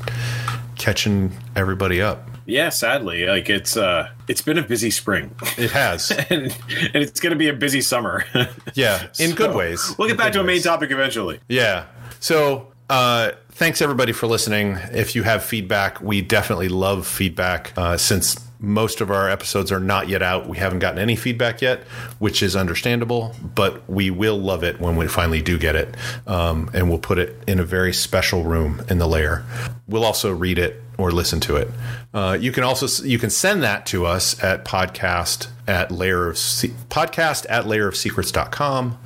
[0.77, 2.27] catching everybody up.
[2.47, 5.35] Yeah, sadly, like it's uh it's been a busy spring.
[5.59, 6.11] It has.
[6.31, 8.25] and, and, it's going to be a busy summer.
[8.73, 9.95] yeah, in so, good ways.
[9.99, 10.45] We'll get back to ways.
[10.45, 11.41] a main topic eventually.
[11.49, 11.85] Yeah.
[12.21, 14.79] So, uh thanks everybody for listening.
[14.93, 19.81] If you have feedback, we definitely love feedback uh since most of our episodes are
[19.81, 20.49] not yet out.
[20.49, 21.83] We haven't gotten any feedback yet,
[22.19, 25.95] which is understandable, but we will love it when we finally do get it.
[26.27, 29.45] Um, and we'll put it in a very special room in the lair.
[29.87, 31.69] We'll also read it or listen to it.
[32.13, 36.35] Uh, you can also you can send that to us at podcast at lair of
[36.35, 38.99] podcast at lair of secrets.com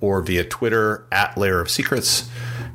[0.00, 2.28] or via Twitter at lair of secrets.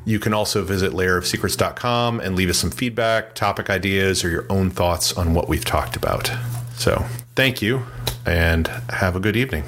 [0.05, 4.69] You can also visit lairofsecrets.com and leave us some feedback, topic ideas, or your own
[4.69, 6.31] thoughts on what we've talked about.
[6.75, 7.85] So, thank you
[8.25, 9.65] and have a good evening.